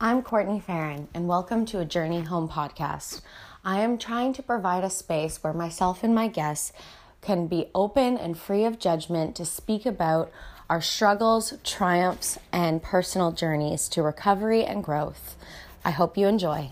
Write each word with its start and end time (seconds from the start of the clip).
I'm 0.00 0.22
Courtney 0.22 0.60
Farron, 0.60 1.08
and 1.12 1.26
welcome 1.26 1.66
to 1.66 1.80
a 1.80 1.84
Journey 1.84 2.20
Home 2.20 2.48
podcast. 2.48 3.20
I 3.64 3.80
am 3.80 3.98
trying 3.98 4.32
to 4.34 4.44
provide 4.44 4.84
a 4.84 4.90
space 4.90 5.42
where 5.42 5.52
myself 5.52 6.04
and 6.04 6.14
my 6.14 6.28
guests 6.28 6.72
can 7.20 7.48
be 7.48 7.66
open 7.74 8.16
and 8.16 8.38
free 8.38 8.64
of 8.64 8.78
judgment 8.78 9.34
to 9.34 9.44
speak 9.44 9.84
about 9.86 10.30
our 10.70 10.80
struggles, 10.80 11.54
triumphs, 11.64 12.38
and 12.52 12.80
personal 12.80 13.32
journeys 13.32 13.88
to 13.88 14.04
recovery 14.04 14.64
and 14.64 14.84
growth. 14.84 15.36
I 15.84 15.90
hope 15.90 16.16
you 16.16 16.28
enjoy. 16.28 16.70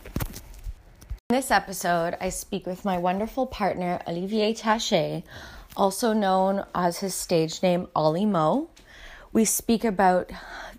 In 1.29 1.35
this 1.35 1.51
episode, 1.51 2.17
I 2.21 2.29
speak 2.29 2.65
with 2.65 2.85
my 2.85 2.97
wonderful 2.97 3.47
partner, 3.47 4.01
Olivier 4.07 4.55
Taché, 4.55 5.25
also 5.77 6.13
known 6.13 6.65
as 6.77 6.99
his 6.99 7.17
stage 7.17 7.61
name, 7.61 7.89
Ollie 7.93 8.25
Mo. 8.25 8.69
We 9.33 9.45
speak 9.45 9.85
about 9.85 10.31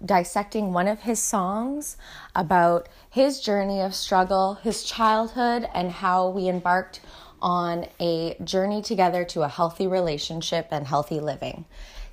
dissecting 0.03 0.73
one 0.73 0.87
of 0.87 1.01
his 1.01 1.19
songs, 1.19 1.97
about 2.35 2.87
his 3.09 3.39
journey 3.39 3.81
of 3.81 3.93
struggle, 3.93 4.55
his 4.55 4.83
childhood, 4.83 5.67
and 5.73 5.91
how 5.91 6.29
we 6.29 6.47
embarked 6.47 7.01
on 7.41 7.85
a 7.99 8.35
journey 8.43 8.81
together 8.81 9.23
to 9.25 9.43
a 9.43 9.47
healthy 9.47 9.87
relationship 9.87 10.67
and 10.71 10.87
healthy 10.87 11.19
living. 11.19 11.65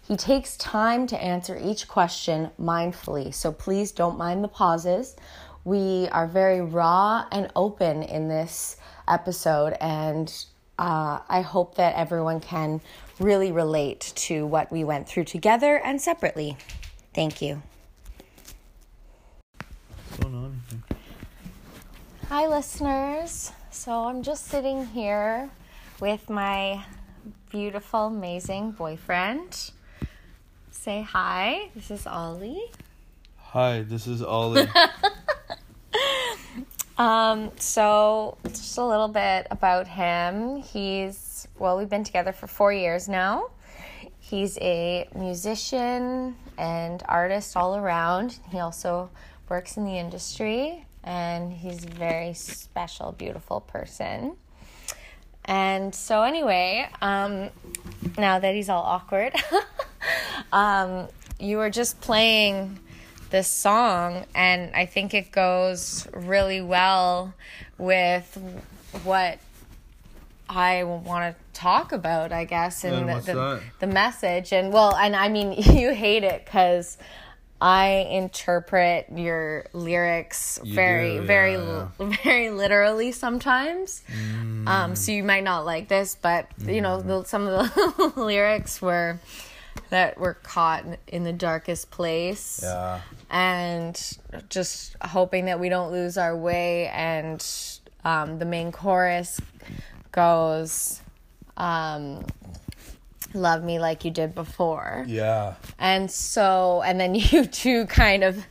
He 0.06 0.16
takes 0.16 0.56
time 0.58 1.06
to 1.06 1.22
answer 1.22 1.58
each 1.62 1.88
question 1.88 2.50
mindfully, 2.60 3.32
so 3.32 3.50
please 3.50 3.90
don't 3.90 4.18
mind 4.18 4.44
the 4.44 4.48
pauses. 4.48 5.16
We 5.64 6.08
are 6.12 6.26
very 6.26 6.60
raw 6.60 7.26
and 7.32 7.50
open 7.56 8.02
in 8.02 8.28
this 8.28 8.76
episode, 9.08 9.74
and 9.80 10.30
uh, 10.78 11.20
I 11.28 11.40
hope 11.40 11.76
that 11.76 11.94
everyone 11.96 12.40
can 12.40 12.80
really 13.18 13.52
relate 13.52 14.12
to 14.16 14.46
what 14.46 14.72
we 14.72 14.84
went 14.84 15.08
through 15.08 15.24
together 15.24 15.80
and 15.84 16.00
separately. 16.00 16.56
Thank 17.12 17.40
you. 17.40 17.62
Hi, 22.28 22.48
listeners. 22.48 23.52
So 23.70 23.92
I'm 24.06 24.22
just 24.22 24.46
sitting 24.46 24.86
here 24.86 25.50
with 26.00 26.28
my 26.28 26.84
beautiful, 27.50 28.06
amazing 28.06 28.72
boyfriend. 28.72 29.70
Say 30.70 31.02
hi. 31.02 31.70
This 31.74 31.90
is 31.90 32.06
Ollie. 32.06 32.72
Hi, 33.36 33.82
this 33.82 34.06
is 34.06 34.22
Ollie. 34.22 34.66
Um, 36.96 37.50
so 37.58 38.38
just 38.46 38.78
a 38.78 38.84
little 38.84 39.08
bit 39.08 39.46
about 39.50 39.88
him. 39.88 40.58
He's 40.58 41.48
well, 41.58 41.76
we've 41.76 41.88
been 41.88 42.04
together 42.04 42.32
for 42.32 42.46
four 42.46 42.72
years 42.72 43.08
now. 43.08 43.50
He's 44.18 44.58
a 44.58 45.08
musician 45.14 46.36
and 46.56 47.02
artist 47.08 47.56
all 47.56 47.76
around. 47.76 48.38
He 48.50 48.58
also 48.58 49.10
works 49.48 49.76
in 49.76 49.84
the 49.84 49.98
industry 49.98 50.86
and 51.04 51.52
he's 51.52 51.84
a 51.84 51.88
very 51.88 52.32
special, 52.34 53.12
beautiful 53.12 53.60
person. 53.60 54.36
And 55.44 55.94
so, 55.94 56.22
anyway, 56.22 56.88
um, 57.02 57.50
now 58.16 58.38
that 58.38 58.54
he's 58.54 58.70
all 58.70 58.82
awkward, 58.82 59.34
um, 60.52 61.08
you 61.38 61.58
were 61.58 61.68
just 61.68 62.00
playing 62.00 62.78
this 63.34 63.48
song, 63.48 64.24
and 64.32 64.72
I 64.76 64.86
think 64.86 65.12
it 65.12 65.32
goes 65.32 66.06
really 66.12 66.60
well 66.60 67.34
with 67.78 68.38
what 69.02 69.40
I 70.48 70.84
want 70.84 71.34
to 71.34 71.42
talk 71.52 71.90
about, 71.90 72.30
I 72.30 72.44
guess, 72.44 72.84
and 72.84 73.08
the, 73.08 73.18
the, 73.20 73.60
the, 73.80 73.86
message. 73.88 74.52
And 74.52 74.72
well, 74.72 74.94
and 74.94 75.16
I 75.16 75.28
mean, 75.30 75.52
you 75.56 75.92
hate 75.92 76.22
it 76.22 76.44
because 76.44 76.96
I 77.60 78.06
interpret 78.08 79.06
your 79.12 79.64
lyrics 79.72 80.60
you 80.62 80.72
very, 80.72 81.16
do, 81.16 81.24
very, 81.24 81.54
yeah. 81.54 81.88
very 82.22 82.50
literally 82.50 83.10
sometimes. 83.10 84.02
Mm. 84.12 84.68
Um, 84.68 84.94
so 84.94 85.10
you 85.10 85.24
might 85.24 85.42
not 85.42 85.64
like 85.64 85.88
this, 85.88 86.16
but 86.22 86.46
you 86.64 86.80
know, 86.80 86.98
mm. 86.98 87.06
the, 87.08 87.24
some 87.24 87.48
of 87.48 87.74
the 87.74 88.12
lyrics 88.20 88.80
were 88.80 89.18
that 89.90 90.18
were 90.18 90.34
caught 90.34 90.84
in 91.06 91.24
the 91.24 91.32
darkest 91.32 91.90
place. 91.90 92.60
Yeah. 92.62 93.00
And 93.30 94.18
just 94.48 94.96
hoping 95.02 95.46
that 95.46 95.60
we 95.60 95.68
don't 95.68 95.92
lose 95.92 96.18
our 96.18 96.36
way. 96.36 96.88
And 96.88 97.44
um, 98.04 98.38
the 98.38 98.44
main 98.44 98.72
chorus 98.72 99.40
goes, 100.12 101.00
um, 101.56 102.24
love 103.34 103.62
me 103.62 103.78
like 103.78 104.04
you 104.04 104.10
did 104.10 104.34
before. 104.34 105.04
Yeah. 105.06 105.54
And 105.78 106.10
so, 106.10 106.82
and 106.84 107.00
then 107.00 107.14
you 107.14 107.44
two 107.46 107.86
kind 107.86 108.24
of 108.24 108.44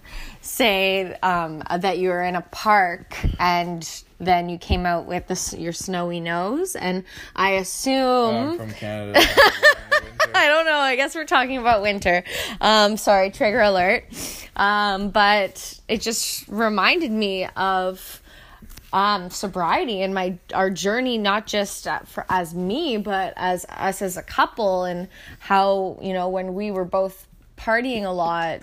say 0.43 1.15
um, 1.23 1.63
that 1.79 1.97
you 1.97 2.09
were 2.09 2.21
in 2.21 2.35
a 2.35 2.41
park 2.41 3.17
and 3.39 4.03
then 4.19 4.49
you 4.49 4.57
came 4.57 4.85
out 4.85 5.05
with 5.05 5.27
this, 5.27 5.53
your 5.53 5.73
snowy 5.73 6.19
nose. 6.19 6.75
And 6.75 7.05
I 7.35 7.51
assume. 7.51 8.35
I'm 8.35 8.57
from 8.57 8.71
Canada. 8.71 9.19
I 10.35 10.47
don't 10.47 10.65
know. 10.65 10.77
I 10.77 10.95
guess 10.95 11.15
we're 11.15 11.25
talking 11.25 11.57
about 11.57 11.81
winter. 11.81 12.23
Um, 12.59 12.97
sorry, 12.97 13.31
trigger 13.31 13.61
alert. 13.61 14.05
Um, 14.55 15.09
but 15.09 15.79
it 15.87 16.01
just 16.01 16.47
reminded 16.47 17.11
me 17.11 17.47
of 17.55 18.21
um, 18.91 19.29
sobriety 19.29 20.01
and 20.01 20.13
my 20.13 20.37
our 20.53 20.69
journey, 20.69 21.17
not 21.17 21.47
just 21.47 21.87
uh, 21.87 21.99
for 21.99 22.25
as 22.29 22.53
me, 22.53 22.97
but 22.97 23.33
as 23.35 23.65
us 23.69 24.01
as 24.01 24.17
a 24.17 24.21
couple, 24.21 24.83
and 24.83 25.07
how 25.39 25.97
you 26.01 26.13
know 26.13 26.29
when 26.29 26.53
we 26.53 26.69
were 26.69 26.85
both 26.85 27.27
partying 27.57 28.03
a 28.03 28.11
lot, 28.11 28.61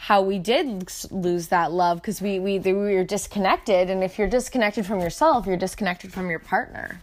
how 0.00 0.22
we 0.22 0.38
did 0.38 0.90
lose 1.10 1.48
that 1.48 1.70
love 1.72 1.98
because 1.98 2.22
we 2.22 2.38
we 2.38 2.58
we 2.58 2.72
were 2.72 3.04
disconnected, 3.04 3.90
and 3.90 4.02
if 4.02 4.18
you're 4.18 4.30
disconnected 4.30 4.86
from 4.86 4.98
yourself, 4.98 5.46
you're 5.46 5.58
disconnected 5.58 6.10
from 6.10 6.30
your 6.30 6.38
partner. 6.38 7.02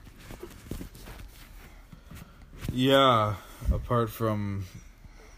Yeah, 2.74 3.36
apart 3.72 4.10
from 4.10 4.66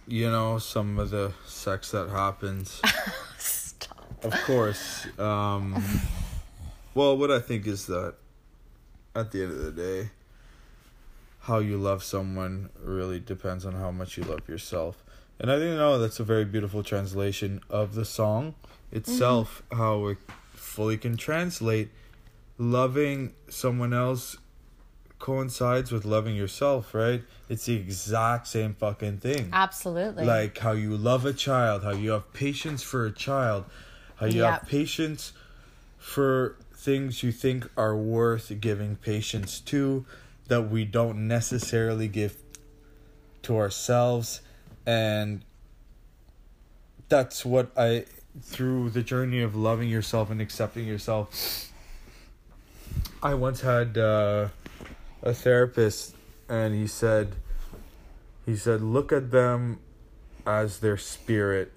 you 0.08 0.32
know 0.32 0.58
some 0.58 0.98
of 1.00 1.10
the 1.10 1.34
sex 1.46 1.92
that 1.92 2.10
happens. 2.10 2.82
of 4.24 4.34
course. 4.46 5.06
Um 5.20 5.84
well, 6.96 7.18
what 7.18 7.30
I 7.30 7.40
think 7.40 7.68
is 7.68 7.88
that 7.88 8.16
at 9.14 9.32
the 9.32 9.44
end 9.44 9.52
of 9.52 9.64
the 9.64 9.72
day, 9.72 10.12
how 11.42 11.60
you 11.60 11.78
love 11.78 12.06
someone 12.06 12.70
really 12.82 13.20
depends 13.20 13.66
on 13.66 13.74
how 13.74 13.92
much 13.92 14.18
you 14.18 14.24
love 14.24 14.48
yourself. 14.48 15.04
And 15.40 15.52
I 15.52 15.58
think 15.58 15.78
no, 15.78 15.98
that's 15.98 16.20
a 16.20 16.24
very 16.24 16.46
beautiful 16.46 16.84
translation 16.84 17.62
of 17.70 17.96
the 17.96 18.06
song 18.06 18.56
itself, 18.92 19.64
mm-hmm. 19.70 19.82
how 19.82 20.08
it 20.08 20.18
fully 20.54 20.98
can 20.98 21.16
translate 21.16 21.90
loving 22.58 23.34
someone 23.48 23.94
else 23.94 24.38
coincides 25.20 25.92
with 25.92 26.06
loving 26.06 26.36
yourself, 26.36 26.94
right? 26.94 27.24
It's 27.50 27.66
the 27.66 27.76
exact 27.76 28.48
same 28.48 28.74
fucking 28.74 29.18
thing. 29.18 29.50
Absolutely. 29.52 30.26
Like 30.26 30.58
how 30.58 30.72
you 30.72 30.96
love 30.96 31.26
a 31.26 31.34
child, 31.34 31.84
how 31.84 31.92
you 31.92 32.12
have 32.12 32.32
patience 32.34 32.84
for 32.84 33.06
a 33.06 33.12
child, 33.12 33.66
how 34.16 34.26
you 34.26 34.42
yep. 34.42 34.62
have 34.62 34.70
patience 34.70 35.34
for 35.98 36.56
things 36.74 37.24
you 37.24 37.32
think 37.32 37.70
are 37.76 37.96
worth 37.96 38.52
giving 38.62 38.96
patience 38.96 39.60
to 39.60 40.06
that 40.48 40.64
we 40.64 40.86
don't 40.86 41.28
necessarily 41.28 42.08
give 42.08 42.38
to 43.44 43.58
ourselves 43.58 44.42
and 44.90 45.44
that's 47.10 47.46
what 47.46 47.70
I 47.78 48.06
through 48.42 48.90
the 48.90 49.04
journey 49.04 49.42
of 49.42 49.56
loving 49.56 49.88
yourself 49.88 50.32
and 50.32 50.42
accepting 50.42 50.88
yourself 50.88 51.70
I 53.22 53.36
once 53.36 53.62
had 53.62 53.98
uh, 53.98 54.48
a 55.22 55.34
therapist 55.34 56.16
and 56.48 56.74
he 56.74 56.88
said 56.88 57.36
he 58.48 58.56
said 58.56 58.82
look 58.82 59.12
at 59.12 59.30
them 59.30 59.80
as 60.48 60.80
their 60.80 60.98
spirit 60.98 61.72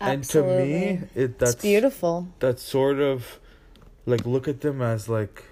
Absolutely. 0.00 0.62
And 0.62 1.00
to 1.00 1.06
me, 1.06 1.22
it 1.22 1.38
that's 1.40 1.54
it's 1.54 1.62
beautiful. 1.62 2.28
That's 2.38 2.62
sort 2.62 3.00
of 3.00 3.40
like 4.06 4.24
look 4.24 4.46
at 4.46 4.60
them 4.60 4.80
as 4.80 5.08
like 5.08 5.42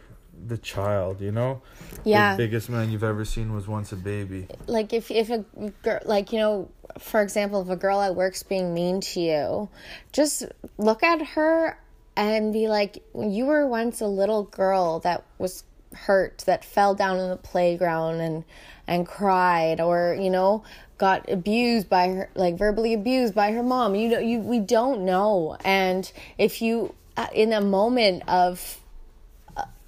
the 0.47 0.59
child, 0.59 1.21
you 1.21 1.33
know? 1.33 1.63
Yeah. 2.05 2.37
The 2.37 2.45
biggest 2.45 2.69
man 2.69 2.91
you've 2.91 3.05
ever 3.05 3.25
seen 3.25 3.55
was 3.55 3.67
once 3.69 3.93
a 3.93 3.97
baby. 3.97 4.49
Like 4.67 4.93
if 4.93 5.11
if 5.11 5.31
a 5.31 5.45
girl 5.83 6.01
like, 6.05 6.33
you 6.33 6.39
know, 6.39 6.69
for 6.99 7.23
example, 7.23 7.63
if 7.63 7.69
a 7.69 7.77
girl 7.77 8.01
at 8.01 8.15
work's 8.15 8.43
being 8.43 8.75
mean 8.75 9.01
to 9.01 9.21
you, 9.21 9.69
just 10.13 10.45
look 10.79 11.03
at 11.03 11.21
her 11.29 11.79
and 12.17 12.53
be 12.53 12.69
like, 12.69 13.03
you 13.15 13.47
were 13.47 13.67
once 13.67 14.01
a 14.01 14.07
little 14.07 14.45
girl 14.45 15.01
that 15.01 15.25
was 15.39 15.65
hurt, 15.93 16.39
that 16.47 16.65
fell 16.65 16.95
down 16.95 17.19
in 17.19 17.31
the 17.31 17.37
playground 17.37 18.21
and 18.21 18.45
and 18.89 19.07
cried 19.07 19.81
or, 19.81 20.17
you 20.19 20.31
know, 20.31 20.63
got 20.99 21.31
abused 21.31 21.89
by 21.89 22.09
her 22.09 22.31
like 22.35 22.57
verbally 22.57 22.95
abused 22.95 23.35
by 23.35 23.53
her 23.53 23.63
mom 23.63 23.95
you 23.95 24.09
know 24.09 24.19
you 24.19 24.39
we 24.41 24.59
don't 24.59 25.05
know 25.05 25.57
and 25.65 26.11
if 26.39 26.63
you 26.63 26.95
uh, 27.17 27.27
in 27.35 27.53
a 27.53 27.61
moment 27.61 28.23
of 28.29 28.81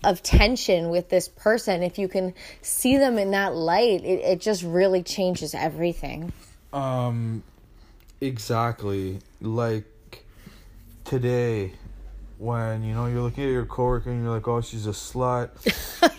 of 0.05 0.23
tension 0.23 0.91
with 0.91 1.09
this 1.09 1.29
person 1.29 1.83
if 1.83 1.99
you 1.99 2.07
can 2.09 2.33
see 2.63 2.97
them 2.97 3.19
in 3.19 3.31
that 3.33 3.55
light 3.55 4.05
it, 4.05 4.21
it 4.21 4.41
just 4.41 4.63
really 4.63 5.03
changes 5.03 5.55
everything 5.55 6.33
um 6.73 7.43
exactly 8.21 9.19
like 9.41 9.85
today 11.05 11.73
when 12.39 12.85
you 12.85 12.95
know 12.95 13.07
you're 13.07 13.23
looking 13.23 13.45
at 13.45 13.51
your 13.51 13.65
coworker 13.65 14.11
and 14.11 14.23
you're 14.23 14.33
like, 14.33 14.47
oh, 14.47 14.61
she's 14.61 14.87
a 14.87 14.91
slut, 14.91 15.51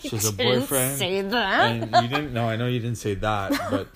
she's 0.00 0.28
a 0.28 0.32
Didn't 0.36 0.60
boyfriend, 0.60 0.98
say 0.98 1.22
that. 1.22 1.70
and 1.70 1.84
you 2.02 2.08
didn't. 2.08 2.34
No, 2.34 2.46
I 2.46 2.56
know 2.56 2.66
you 2.66 2.78
didn't 2.78 2.98
say 2.98 3.14
that, 3.14 3.52
but 3.70 3.88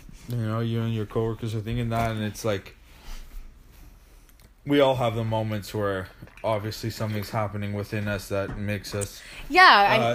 you 0.28 0.36
know, 0.36 0.58
you 0.60 0.80
and 0.80 0.92
your 0.92 1.06
coworkers 1.06 1.54
are 1.54 1.60
thinking 1.60 1.90
that, 1.90 2.10
and 2.10 2.24
it's 2.24 2.44
like 2.44 2.74
we 4.66 4.80
all 4.80 4.96
have 4.96 5.14
the 5.14 5.24
moments 5.24 5.74
where 5.74 6.08
obviously 6.44 6.90
something's 6.90 7.30
happening 7.30 7.72
within 7.72 8.08
us 8.08 8.28
that 8.28 8.58
makes 8.58 8.94
us 8.94 9.22
yeah, 9.48 9.62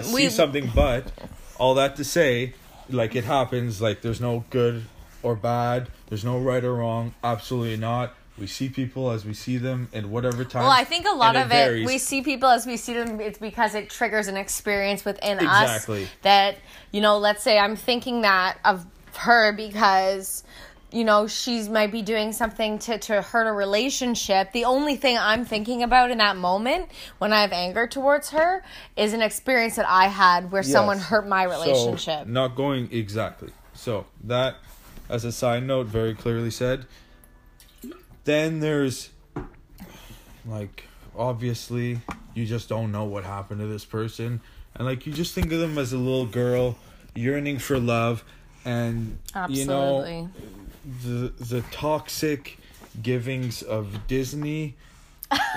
uh, 0.04 0.08
I, 0.08 0.14
we 0.14 0.24
see 0.24 0.30
something. 0.30 0.72
But 0.74 1.12
all 1.58 1.76
that 1.76 1.96
to 1.98 2.04
say, 2.04 2.54
like 2.90 3.16
it 3.16 3.24
happens. 3.24 3.82
Like 3.82 4.02
there's 4.02 4.22
no 4.22 4.46
good 4.50 4.84
or 5.24 5.36
bad. 5.36 5.88
There's 6.08 6.24
no 6.24 6.38
right 6.40 6.64
or 6.64 6.76
wrong. 6.76 7.14
Absolutely 7.24 7.78
not. 7.78 8.14
We 8.38 8.48
see 8.48 8.68
people 8.68 9.12
as 9.12 9.24
we 9.24 9.34
see 9.34 9.58
them 9.58 9.88
in 9.94 10.12
whatever 10.12 10.44
time. 10.44 10.64
Well, 10.64 10.72
I 10.72 10.84
think 10.84 11.08
a 11.08 11.16
lot 11.16 11.36
and 11.38 11.46
of 11.46 11.50
varies. 11.50 11.84
it, 11.84 11.88
we 11.88 11.98
see 11.98 12.22
people 12.22 12.50
as 12.50 12.66
we 12.66 12.76
see 12.76 12.94
them, 12.94 13.22
it's 13.22 13.40
because 13.40 13.76
it 13.76 13.90
triggers 13.90 14.28
an 14.28 14.36
experience 14.36 15.06
within 15.06 15.40
Exactly. 15.40 16.04
us 16.04 16.10
that, 16.24 16.58
you 16.92 17.00
know, 17.00 17.18
let's 17.18 17.44
say 17.44 17.58
I'm 17.58 17.78
thinking 17.78 18.24
that 18.24 18.58
of 18.66 18.86
her 19.16 19.54
because, 19.54 20.44
you 20.96 21.04
know, 21.04 21.28
she's 21.28 21.68
might 21.68 21.92
be 21.92 22.02
doing 22.02 22.32
something 22.32 22.80
to, 22.80 22.98
to 22.98 23.22
hurt 23.22 23.48
a 23.48 23.52
relationship. 23.52 24.54
The 24.54 24.64
only 24.64 24.96
thing 24.96 25.18
I'm 25.18 25.44
thinking 25.44 25.84
about 25.84 26.10
in 26.10 26.20
that 26.20 26.38
moment 26.38 26.88
when 27.18 27.34
I 27.34 27.42
have 27.42 27.52
anger 27.52 27.86
towards 27.86 28.30
her 28.30 28.64
is 28.96 29.12
an 29.12 29.22
experience 29.22 29.76
that 29.76 29.90
I 29.90 30.08
had 30.08 30.54
where 30.54 30.64
someone 30.64 30.98
hurt 30.98 31.28
my 31.28 31.48
So, 31.48 31.52
relationship. 31.52 32.28
not 32.28 32.56
going 32.56 32.88
exactly. 32.94 33.50
So 33.74 34.06
that, 34.24 34.56
as 35.10 35.26
a 35.26 35.34
side 35.34 35.64
note, 35.64 35.88
very 35.88 36.16
clearly 36.16 36.50
said. 36.50 36.86
Then 38.24 38.62
there's, 38.62 39.10
like, 40.46 40.86
obviously, 41.14 42.00
you 42.34 42.46
just 42.46 42.70
don't 42.70 42.94
know 42.94 43.04
what 43.04 43.26
happened 43.26 43.60
to 43.60 43.68
this 43.68 43.84
person, 43.84 44.40
and 44.74 44.88
like 44.88 45.06
you 45.06 45.12
just 45.12 45.36
think 45.36 45.52
of 45.52 45.60
them 45.60 45.78
as 45.78 45.92
a 45.92 45.98
little 45.98 46.26
girl 46.26 46.78
yearning 47.14 47.60
for 47.60 47.78
love, 47.80 48.24
and 48.64 49.20
you 49.50 49.66
know 49.66 50.00
Absolutely. 50.00 50.30
The 51.04 51.34
the 51.40 51.62
toxic 51.72 52.58
givings 53.02 53.62
of 53.62 54.08
Disney, 54.08 54.76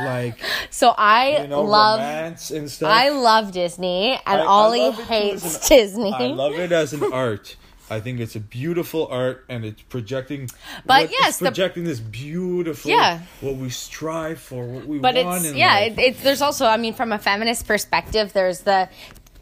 like 0.02 0.38
so 0.70 0.94
I 0.96 1.42
you 1.42 1.48
know 1.48 1.62
love. 1.62 2.00
romance 2.00 2.50
and 2.50 2.70
stuff. 2.70 2.90
I 2.90 3.10
love 3.10 3.52
Disney, 3.52 4.12
and 4.12 4.40
I- 4.40 4.44
I 4.44 4.46
Ollie 4.46 4.80
love 4.80 4.94
it 4.94 4.96
too 4.96 5.02
as 5.02 5.08
hates 5.08 5.70
an- 5.70 5.76
Disney. 5.76 6.12
I 6.14 6.26
love 6.28 6.54
it 6.54 6.72
as 6.72 6.92
an 6.92 7.12
art. 7.12 7.56
I 7.90 8.00
think 8.00 8.20
it's 8.20 8.36
a 8.36 8.40
beautiful 8.40 9.06
art, 9.10 9.46
and 9.48 9.64
it's 9.64 9.80
projecting. 9.80 10.50
But 10.84 11.04
what- 11.04 11.10
yes, 11.10 11.28
it's 11.30 11.38
the- 11.38 11.46
projecting 11.46 11.84
this 11.84 12.00
beautiful. 12.00 12.90
Yeah. 12.90 13.20
What 13.40 13.56
we 13.56 13.70
strive 13.70 14.38
for, 14.40 14.66
what 14.66 14.86
we 14.86 14.98
but 14.98 15.14
want 15.14 15.38
it's 15.38 15.46
in 15.52 15.56
yeah 15.56 15.78
it, 15.78 15.98
it's 15.98 16.22
there's 16.22 16.42
also 16.42 16.66
i 16.66 16.76
mean 16.76 16.92
from 16.92 17.12
a 17.12 17.18
feminist 17.18 17.66
perspective 17.66 18.32
there's 18.34 18.60
the 18.60 18.88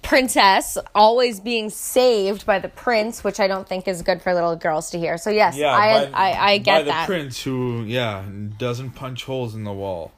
princess 0.06 0.78
always 0.94 1.40
being 1.40 1.68
saved 1.70 2.46
by 2.46 2.58
the 2.58 2.68
prince 2.68 3.24
which 3.24 3.40
i 3.40 3.46
don't 3.46 3.68
think 3.68 3.86
is 3.88 4.02
good 4.02 4.22
for 4.22 4.32
little 4.34 4.56
girls 4.56 4.90
to 4.90 4.98
hear 4.98 5.18
so 5.18 5.30
yes 5.30 5.56
yeah, 5.56 5.72
I, 5.74 6.06
by, 6.06 6.10
I 6.12 6.28
i 6.52 6.58
by 6.58 6.64
get 6.64 6.78
the 6.84 6.90
that 6.90 7.06
prince 7.06 7.42
who, 7.42 7.82
yeah, 7.84 8.24
doesn't 8.58 8.90
punch 8.92 9.24
holes 9.24 9.54
in 9.54 9.64
the 9.64 9.72
wall. 9.72 10.12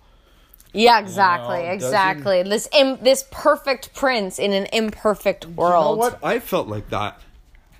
yeah 0.72 0.98
exactly 1.00 1.60
You 1.60 1.66
know, 1.66 1.72
exactly 1.72 2.42
this 2.42 2.68
Im- 2.72 2.98
this 3.02 3.24
perfect 3.30 3.94
prince 3.94 4.38
in 4.38 4.52
an 4.52 4.66
imperfect 4.72 5.46
world 5.46 5.96
You 5.98 6.02
know 6.04 6.10
what? 6.10 6.24
I 6.24 6.38
felt 6.38 6.68
like 6.68 6.90
that. 6.90 7.20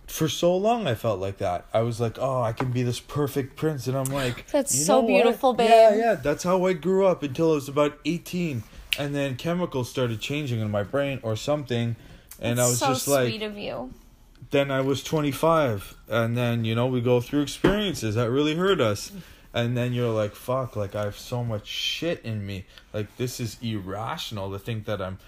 For 0.06 0.26
so 0.26 0.56
long, 0.56 0.86
I 0.86 0.94
felt 0.94 1.20
like 1.20 1.36
that. 1.36 1.66
I 1.74 1.80
was 1.82 2.00
like, 2.00 2.16
"Oh, 2.18 2.40
I 2.40 2.52
can 2.54 2.70
be 2.72 2.82
this 2.82 2.98
perfect 2.98 3.56
prince," 3.56 3.86
and 3.88 3.94
I'm 3.94 4.06
like, 4.22 4.46
That's 4.50 4.74
"You 4.74 4.84
so 4.84 4.92
know 4.94 5.00
what? 5.00 5.06
beautiful, 5.08 5.54
Yeah, 5.58 5.94
yeah. 5.96 6.14
That's 6.14 6.44
how 6.44 6.64
I 6.64 6.72
grew 6.72 7.04
up 7.06 7.22
until 7.22 7.52
I 7.52 7.56
was 7.56 7.68
about 7.68 7.98
18, 8.06 8.62
and 8.98 9.14
then 9.14 9.36
chemicals 9.36 9.88
started 9.88 10.20
changing 10.20 10.60
in 10.60 10.70
my 10.70 10.82
brain 10.82 11.20
or 11.22 11.36
something, 11.36 11.96
and 12.40 12.60
I 12.60 12.66
was 12.66 12.78
so 12.78 12.88
just 12.88 13.08
like, 13.08 13.28
sweet 13.28 13.42
of 13.42 13.56
you 13.56 13.92
then 14.50 14.70
I 14.70 14.80
was 14.80 15.02
25, 15.02 15.96
and 16.08 16.36
then 16.36 16.64
you 16.64 16.74
know 16.74 16.86
we 16.86 17.00
go 17.00 17.20
through 17.20 17.42
experiences 17.42 18.14
that 18.14 18.30
really 18.30 18.54
hurt 18.54 18.80
us, 18.80 19.12
and 19.52 19.76
then 19.76 19.92
you're 19.92 20.10
like, 20.10 20.34
"Fuck!" 20.34 20.76
Like 20.76 20.94
I 20.94 21.04
have 21.04 21.18
so 21.18 21.44
much 21.44 21.66
shit 21.66 22.22
in 22.24 22.46
me. 22.46 22.64
Like 22.92 23.14
this 23.16 23.40
is 23.40 23.58
irrational 23.60 24.50
to 24.52 24.58
think 24.58 24.86
that 24.86 25.02
I'm. 25.02 25.18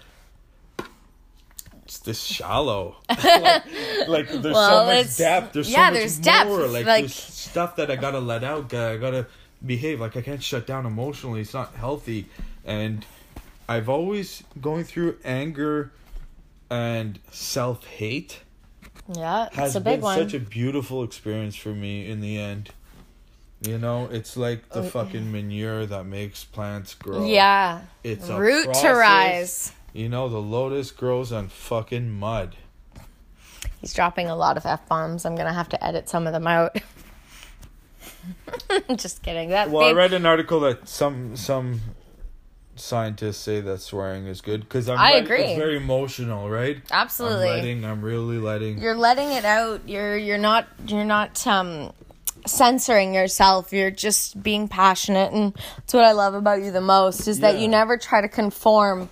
It's 1.83 1.99
this 1.99 2.21
shallow. 2.21 2.97
like, 3.09 3.27
like, 4.07 4.29
there's 4.29 4.53
Well, 4.55 4.87
so 4.87 4.95
much 5.03 5.17
depth. 5.17 5.53
There's 5.53 5.69
yeah, 5.69 5.87
so 5.87 5.91
much 5.91 5.99
there's 5.99 6.17
depth, 6.19 6.47
more. 6.47 6.67
Like, 6.67 6.85
like- 6.85 7.01
there's 7.03 7.15
stuff 7.15 7.75
that 7.75 7.91
I 7.91 7.97
gotta 7.97 8.19
let 8.19 8.43
out. 8.43 8.73
I 8.73 8.97
gotta 8.97 9.27
behave. 9.65 9.99
Like 9.99 10.15
I 10.15 10.21
can't 10.21 10.41
shut 10.41 10.65
down 10.65 10.85
emotionally. 10.85 11.41
It's 11.41 11.53
not 11.53 11.75
healthy. 11.75 12.27
And 12.63 13.05
I've 13.71 13.89
always 13.89 14.43
going 14.59 14.83
through 14.83 15.17
anger 15.23 15.91
and 16.69 17.19
self 17.31 17.85
hate 17.85 18.41
yeah 19.13 19.49
has 19.53 19.69
it's 19.69 19.75
a 19.75 19.81
big 19.81 19.95
been 19.95 20.01
one. 20.01 20.17
such 20.17 20.33
a 20.33 20.39
beautiful 20.39 21.03
experience 21.03 21.55
for 21.55 21.69
me 21.69 22.09
in 22.09 22.21
the 22.21 22.37
end. 22.37 22.71
You 23.61 23.77
know, 23.77 24.07
it's 24.11 24.35
like 24.37 24.69
the 24.69 24.79
Oh, 24.79 24.83
fucking 24.83 25.31
manure 25.31 25.85
that 25.85 26.05
makes 26.05 26.43
plants 26.43 26.95
grow. 26.95 27.25
yeah. 27.25 27.81
It's 28.03 28.27
a 28.27 28.39
root 28.39 28.73
to 28.81 28.89
rise. 28.93 29.71
You 29.93 30.09
know, 30.09 30.29
the 30.29 30.41
lotus 30.41 30.89
grows 30.91 31.31
on 31.31 31.47
fucking 31.49 32.09
mud. 32.09 32.55
he's 33.79 33.93
dropping 33.93 34.29
a 34.29 34.35
lot 34.35 34.57
of 34.57 34.65
f-bombs. 34.65 35.25
I'm 35.25 35.35
gonna 35.35 35.53
have 35.53 35.69
to 35.69 35.83
edit 35.83 36.09
some 36.09 36.25
of 36.25 36.33
them 36.33 36.47
out. 36.47 36.75
Just 38.95 39.21
kidding. 39.23 39.49
That 39.49 39.69
Well, 39.69 39.87
I 39.87 39.91
read 39.93 40.13
an 40.13 40.25
article 40.25 40.59
that 40.61 40.87
some 40.87 41.35
some 41.35 41.81
scientists 42.81 43.37
say 43.37 43.61
that 43.61 43.79
swearing 43.81 44.25
is 44.27 44.41
good 44.41 44.61
because 44.61 44.89
I'm. 44.89 44.99
I 44.99 45.13
agree. 45.13 45.43
It's 45.43 45.59
very 45.59 45.77
emotional, 45.77 46.49
right? 46.49 46.81
Absolutely. 46.91 47.47
I'm 47.49 47.55
letting. 47.55 47.85
I'm 47.85 48.01
really 48.01 48.37
letting. 48.37 48.79
you're 48.79 48.95
letting 48.95 49.31
it 49.31 49.45
out 49.45 49.87
you're 49.87 50.17
you're 50.17 50.37
not 50.37 50.67
you're 50.87 51.05
not 51.05 51.45
um 51.47 51.91
censoring 52.47 53.13
yourself 53.13 53.71
you're 53.71 53.91
just 53.91 54.41
being 54.41 54.67
passionate 54.67 55.31
and 55.31 55.53
that's 55.77 55.93
what 55.93 56.03
i 56.03 56.11
love 56.11 56.33
about 56.33 56.61
you 56.63 56.71
the 56.71 56.81
most 56.81 57.27
is 57.27 57.41
that 57.41 57.59
you 57.59 57.67
never 57.67 57.97
try 57.97 58.19
to 58.19 58.27
conform 58.27 59.07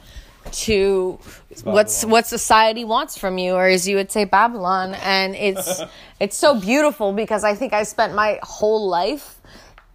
to 0.51 1.19
what's 1.63 2.04
what 2.06 2.25
society 2.25 2.83
wants 2.83 3.18
from 3.19 3.38
you 3.38 3.54
or 3.54 3.68
as 3.68 3.88
you 3.88 3.95
would 3.98 4.12
say 4.12 4.24
babylon 4.25 4.95
and 4.95 5.36
it's 5.36 5.81
it's 6.19 6.38
so 6.38 6.60
beautiful 6.60 7.13
because 7.13 7.44
i 7.44 7.54
think 7.54 7.71
i 7.71 7.83
spent 7.83 8.16
my 8.16 8.39
whole 8.42 8.88
life 8.88 9.39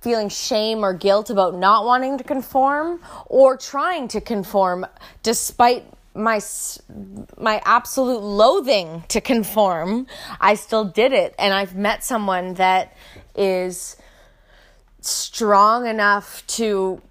feeling 0.05 0.29
shame 0.29 0.85
or 0.85 0.93
guilt 0.93 1.31
about 1.31 1.55
not 1.55 1.85
wanting 1.85 2.19
to 2.19 2.25
conform 2.25 3.01
or 3.27 3.57
trying 3.57 4.07
to 4.07 4.21
conform 4.21 4.87
despite 5.23 5.85
my 6.15 6.41
my 7.39 7.61
absolute 7.65 8.21
loathing 8.21 9.03
to 9.09 9.21
conform 9.21 10.07
i 10.41 10.55
still 10.55 10.85
did 10.85 11.13
it. 11.13 11.35
And 11.39 11.53
i've 11.53 11.75
met 11.75 12.05
someone 12.05 12.55
that 12.55 12.95
is 13.35 13.97
strong 15.01 15.87
enough 15.87 16.47
to 16.59 17.03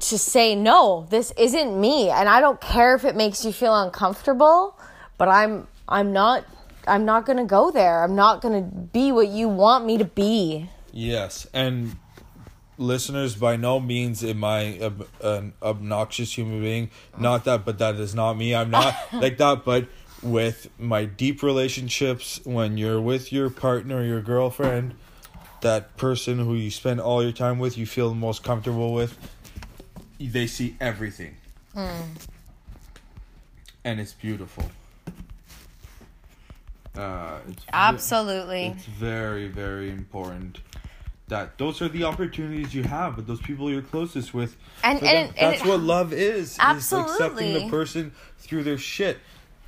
to 0.00 0.18
say 0.18 0.54
no 0.54 1.06
this 1.10 1.32
isn't 1.38 1.80
me. 1.80 2.10
And 2.10 2.28
i 2.28 2.40
don't 2.40 2.60
care 2.60 2.94
if 2.96 3.04
it 3.04 3.16
makes 3.16 3.44
you 3.44 3.52
feel 3.52 3.74
uncomfortable 3.74 4.78
but 5.16 5.28
i'm 5.28 5.66
i'm 5.88 6.12
not 6.12 6.44
i'm 6.86 7.04
not 7.04 7.24
going 7.26 7.38
to 7.38 7.44
go 7.44 7.70
there. 7.70 8.02
I'm 8.02 8.14
not 8.14 8.42
going 8.42 8.62
to 8.62 8.68
be 8.68 9.12
what 9.12 9.28
you 9.28 9.48
want 9.48 9.84
me 9.84 9.98
to 9.98 10.04
be. 10.04 10.68
Yes, 10.92 11.46
and 11.54 11.96
listeners, 12.80 13.36
by 13.36 13.56
no 13.56 13.78
means 13.78 14.24
am 14.24 14.42
I 14.42 14.78
ob- 14.80 15.06
an 15.22 15.52
obnoxious 15.62 16.36
human 16.36 16.60
being. 16.60 16.90
Not 17.18 17.44
that, 17.44 17.64
but 17.64 17.78
that 17.78 17.94
is 17.96 18.14
not 18.14 18.34
me. 18.36 18.54
I'm 18.54 18.70
not 18.70 18.94
like 19.12 19.36
that. 19.38 19.64
But 19.64 19.86
with 20.22 20.68
my 20.78 21.04
deep 21.04 21.42
relationships, 21.42 22.40
when 22.44 22.76
you're 22.78 23.00
with 23.00 23.32
your 23.32 23.50
partner, 23.50 24.02
your 24.04 24.22
girlfriend, 24.22 24.94
that 25.60 25.96
person 25.96 26.38
who 26.38 26.54
you 26.54 26.70
spend 26.70 27.00
all 27.00 27.22
your 27.22 27.32
time 27.32 27.58
with, 27.58 27.76
you 27.78 27.86
feel 27.86 28.08
the 28.08 28.14
most 28.14 28.42
comfortable 28.42 28.92
with, 28.94 29.16
they 30.18 30.46
see 30.46 30.76
everything, 30.80 31.36
and 33.84 34.00
it's 34.00 34.12
beautiful. 34.14 34.64
Uh, 36.96 37.38
it's 37.48 37.62
ve- 37.64 37.70
absolutely 37.72 38.66
it's 38.66 38.84
very 38.84 39.46
very 39.46 39.90
important 39.90 40.58
that 41.30 41.56
those 41.58 41.80
are 41.80 41.88
the 41.88 42.04
opportunities 42.04 42.74
you 42.74 42.82
have 42.82 43.16
with 43.16 43.26
those 43.26 43.40
people 43.40 43.70
you're 43.70 43.82
closest 43.82 44.34
with. 44.34 44.56
And- 44.84 44.98
and- 45.02 45.28
and 45.28 45.34
that's 45.36 45.62
it- 45.62 45.66
what 45.68 45.80
love 45.80 46.12
is 46.12 46.58
is 46.76 46.92
accepting 46.92 47.52
the 47.54 47.70
person 47.70 48.12
through 48.38 48.62
their 48.64 48.78
shit. 48.78 49.18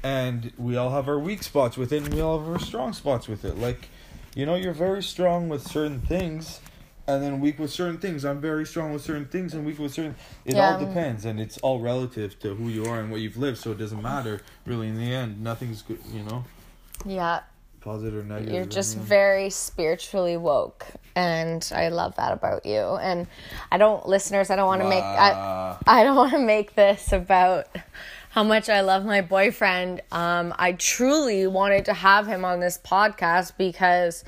And 0.04 0.52
we 0.58 0.76
all 0.76 0.90
have 0.90 1.08
our 1.08 1.18
weak 1.18 1.42
spots 1.42 1.76
with 1.76 1.92
it 1.92 2.02
and 2.04 2.12
we 2.14 2.20
all 2.20 2.38
have 2.38 2.48
our 2.48 2.58
strong 2.58 2.92
spots 2.92 3.26
with 3.28 3.44
it. 3.44 3.58
Like 3.58 3.88
you 4.34 4.44
know 4.46 4.54
you're 4.54 4.72
very 4.72 5.02
strong 5.02 5.48
with 5.48 5.66
certain 5.66 6.00
things 6.00 6.60
and 7.06 7.22
then 7.22 7.40
weak 7.40 7.58
with 7.58 7.70
certain 7.70 7.98
things. 7.98 8.24
I'm 8.24 8.40
very 8.40 8.64
strong 8.66 8.92
with 8.92 9.02
certain 9.02 9.26
things 9.26 9.54
and 9.54 9.64
weak 9.64 9.78
with 9.78 9.92
certain 9.94 10.14
it 10.44 10.54
all 10.56 10.78
depends 10.86 11.24
and 11.24 11.40
it's 11.40 11.58
all 11.58 11.80
relative 11.80 12.38
to 12.40 12.54
who 12.54 12.68
you 12.68 12.84
are 12.86 12.98
and 13.00 13.10
what 13.10 13.20
you've 13.20 13.36
lived. 13.36 13.58
So 13.58 13.70
it 13.72 13.78
doesn't 13.78 14.02
matter 14.02 14.40
really 14.66 14.88
in 14.88 14.96
the 14.96 15.12
end. 15.12 15.40
Nothing's 15.42 15.82
good 15.82 15.98
you 16.12 16.22
know? 16.24 16.44
Yeah 17.04 17.40
positive 17.82 18.20
or 18.20 18.24
negative 18.24 18.54
you're 18.54 18.64
just 18.64 18.96
mean. 18.96 19.06
very 19.06 19.50
spiritually 19.50 20.36
woke 20.36 20.86
and 21.14 21.70
i 21.74 21.88
love 21.88 22.14
that 22.16 22.32
about 22.32 22.64
you 22.64 22.78
and 22.78 23.26
i 23.70 23.76
don't 23.76 24.06
listeners 24.06 24.50
i 24.50 24.56
don't 24.56 24.66
want 24.66 24.80
to 24.80 24.88
make 24.88 25.02
I, 25.02 25.76
I 25.86 26.04
don't 26.04 26.16
want 26.16 26.32
to 26.32 26.38
make 26.38 26.74
this 26.74 27.12
about 27.12 27.66
how 28.32 28.42
much 28.42 28.70
I 28.70 28.80
love 28.80 29.04
my 29.04 29.20
boyfriend. 29.20 30.00
Um, 30.10 30.54
I 30.58 30.72
truly 30.72 31.46
wanted 31.46 31.84
to 31.84 31.92
have 31.92 32.26
him 32.26 32.46
on 32.46 32.60
this 32.60 32.78
podcast 32.78 33.58
because 33.58 34.24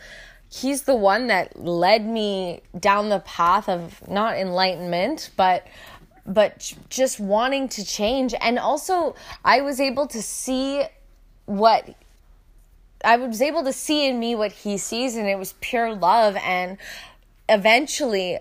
he's 0.50 0.82
the 0.82 0.94
one 0.94 1.28
that 1.28 1.58
led 1.58 2.06
me 2.06 2.60
down 2.78 3.08
the 3.08 3.20
path 3.20 3.66
of 3.66 4.06
not 4.06 4.36
enlightenment, 4.36 5.30
but 5.36 5.66
but 6.26 6.74
just 6.90 7.18
wanting 7.20 7.68
to 7.68 7.84
change 7.84 8.34
and 8.40 8.58
also 8.58 9.14
I 9.44 9.60
was 9.60 9.78
able 9.78 10.06
to 10.06 10.22
see 10.22 10.82
what 11.44 11.94
I 13.04 13.16
was 13.16 13.42
able 13.42 13.64
to 13.64 13.72
see 13.72 14.08
in 14.08 14.18
me 14.18 14.34
what 14.34 14.52
he 14.52 14.78
sees 14.78 15.16
and 15.16 15.28
it 15.28 15.38
was 15.38 15.54
pure 15.60 15.94
love 15.94 16.36
and 16.36 16.78
eventually 17.48 18.38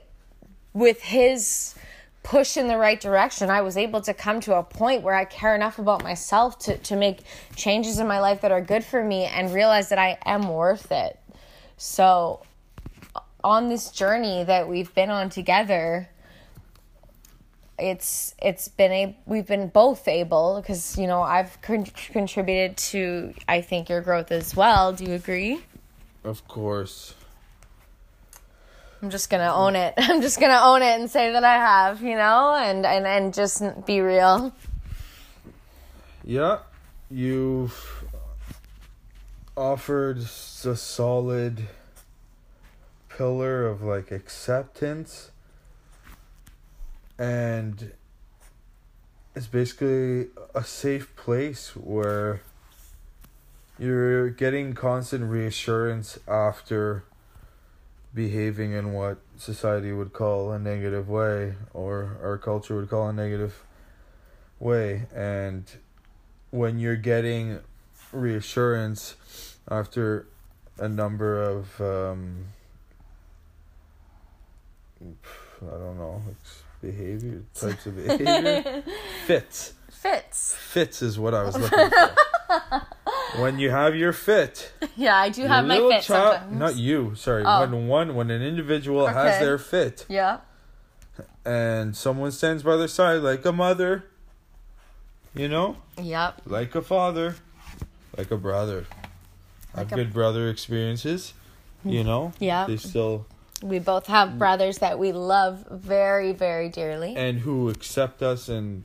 with 0.73 1.01
his 1.01 1.75
push 2.23 2.55
in 2.55 2.67
the 2.67 2.77
right 2.77 2.99
direction, 2.99 3.49
I 3.49 3.61
was 3.61 3.77
able 3.77 4.01
to 4.01 4.13
come 4.13 4.39
to 4.41 4.55
a 4.55 4.63
point 4.63 5.03
where 5.03 5.13
I 5.13 5.25
care 5.25 5.53
enough 5.53 5.77
about 5.77 6.03
myself 6.03 6.57
to, 6.59 6.77
to 6.77 6.95
make 6.95 7.19
changes 7.55 7.99
in 7.99 8.07
my 8.07 8.19
life 8.19 8.41
that 8.41 8.51
are 8.51 8.61
good 8.61 8.83
for 8.83 9.03
me 9.03 9.25
and 9.25 9.53
realize 9.53 9.89
that 9.89 9.99
I 9.99 10.17
am 10.25 10.47
worth 10.47 10.91
it. 10.91 11.19
So, 11.77 12.43
on 13.43 13.67
this 13.67 13.91
journey 13.91 14.45
that 14.45 14.69
we've 14.69 14.93
been 14.95 15.09
on 15.09 15.29
together, 15.29 16.07
it's 17.79 18.35
it's 18.41 18.67
been 18.67 18.91
a 18.91 19.17
we've 19.25 19.47
been 19.47 19.67
both 19.67 20.07
able 20.07 20.61
because 20.61 20.97
you 20.97 21.07
know 21.07 21.21
I've 21.21 21.59
con- 21.61 21.85
contributed 21.85 22.77
to 22.77 23.33
I 23.47 23.61
think 23.61 23.89
your 23.89 24.01
growth 24.01 24.31
as 24.31 24.55
well. 24.55 24.93
Do 24.93 25.05
you 25.05 25.13
agree? 25.13 25.63
Of 26.23 26.47
course. 26.47 27.15
I'm 29.01 29.09
just 29.09 29.29
gonna 29.29 29.53
own 29.53 29.75
it. 29.75 29.93
I'm 29.97 30.21
just 30.21 30.39
gonna 30.39 30.61
own 30.63 30.81
it 30.81 30.99
and 30.99 31.09
say 31.09 31.31
that 31.33 31.43
I 31.43 31.55
have, 31.55 32.01
you 32.01 32.15
know, 32.15 32.55
and 32.55 32.85
and 32.85 33.05
and 33.05 33.33
just 33.33 33.63
be 33.85 34.01
real. 34.01 34.53
Yeah, 36.23 36.59
you've 37.11 38.05
offered 39.57 40.19
a 40.19 40.75
solid 40.75 41.67
pillar 43.09 43.67
of 43.67 43.81
like 43.83 44.11
acceptance 44.11 45.31
and 47.17 47.93
it's 49.35 49.47
basically 49.47 50.27
a 50.53 50.63
safe 50.63 51.15
place 51.15 51.75
where 51.75 52.41
you're 53.79 54.29
getting 54.29 54.73
constant 54.73 55.23
reassurance 55.23 56.19
after 56.27 57.03
behaving 58.13 58.73
in 58.73 58.93
what 58.93 59.17
society 59.37 59.91
would 59.91 60.13
call 60.13 60.51
a 60.51 60.59
negative 60.59 61.09
way 61.09 61.55
or 61.73 62.17
our 62.21 62.37
culture 62.37 62.75
would 62.75 62.89
call 62.89 63.09
a 63.09 63.13
negative 63.13 63.63
way. 64.59 65.07
And 65.13 65.65
when 66.51 66.77
you're 66.77 66.95
getting 66.95 67.59
reassurance 68.11 69.15
after 69.67 70.27
a 70.77 70.87
number 70.87 71.41
of 71.41 71.81
um, 71.81 72.45
I 75.01 75.71
don't 75.71 75.97
know 75.97 76.21
behavior 76.83 77.41
types 77.55 77.85
of 77.87 77.95
behavior. 77.95 78.83
Fits. 79.25 79.73
Fits. 79.89 80.53
fits 80.55 81.01
is 81.01 81.17
what 81.17 81.33
I 81.33 81.43
was 81.43 81.57
looking 81.57 81.89
for. 81.89 83.41
When 83.41 83.57
you 83.57 83.69
have 83.71 83.95
your 83.95 84.11
fit. 84.11 84.73
Yeah, 84.97 85.15
I 85.15 85.29
do 85.29 85.43
have 85.47 85.65
my 85.65 85.77
fit 85.77 86.03
child- 86.03 86.39
sometimes. 86.39 86.59
not 86.59 86.75
you 86.75 87.15
sorry. 87.15 87.43
Oh. 87.45 87.61
when 87.61 87.87
one 87.87 88.13
when 88.15 88.29
an 88.29 88.41
individual 88.41 89.07
has 89.07 89.39
their 89.39 89.57
fit. 89.57 90.05
Yeah. 90.09 90.39
and 91.45 91.95
someone 91.95 92.31
stands 92.31 92.63
by 92.63 92.75
their 92.75 92.87
side 92.89 93.21
like 93.21 93.45
a 93.45 93.51
mother. 93.53 94.03
You 95.33 95.47
know? 95.47 95.77
Yep. 95.99 96.41
like 96.45 96.75
a 96.75 96.81
father. 96.81 97.35
Like 98.17 98.29
a 98.29 98.37
brother. 98.37 98.85
Like 99.75 99.89
have 99.89 99.93
a- 99.99 100.03
good 100.03 100.13
brother 100.13 100.49
experiences. 100.49 101.33
You 101.85 102.03
know? 102.03 102.33
Yeah. 102.39 102.65
they 102.67 102.77
still 102.77 103.25
We 103.63 103.79
both 103.79 104.07
have 104.07 104.37
brothers 104.37 104.79
that 104.79 104.99
we 104.99 105.11
love 105.13 105.65
very, 105.71 106.33
very 106.33 106.69
dearly. 106.69 107.15
and 107.15 107.39
who 107.39 107.69
accept 107.69 108.21
us 108.21 108.49
and 108.49 108.83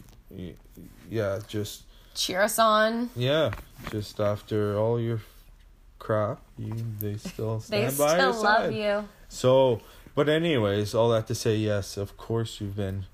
yeah 1.11 1.41
just 1.49 1.83
Cheer 2.15 2.43
us 2.43 2.59
on. 2.59 3.11
yeah 3.17 3.51
just 3.91 4.21
after 4.21 4.79
all 4.79 5.01
your 5.01 5.21
crap 5.99 6.39
you 6.59 6.75
they 7.01 7.17
still 7.17 7.59
They 7.69 7.89
stand 7.89 7.99
by 7.99 8.09
still 8.15 8.33
your 8.33 8.43
love 8.43 8.65
side. 8.67 8.75
you. 8.75 9.09
so 9.29 9.81
but 10.15 10.29
anyways 10.29 10.95
all 10.95 11.09
that 11.11 11.27
to 11.29 11.35
say 11.35 11.57
yes 11.57 11.97
of 11.97 12.17
course 12.17 12.61
you've 12.61 12.77
been 12.77 13.07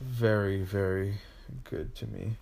very 0.00 0.62
very 0.62 1.14
good 1.64 1.94
to 1.96 2.06
me 2.06 2.32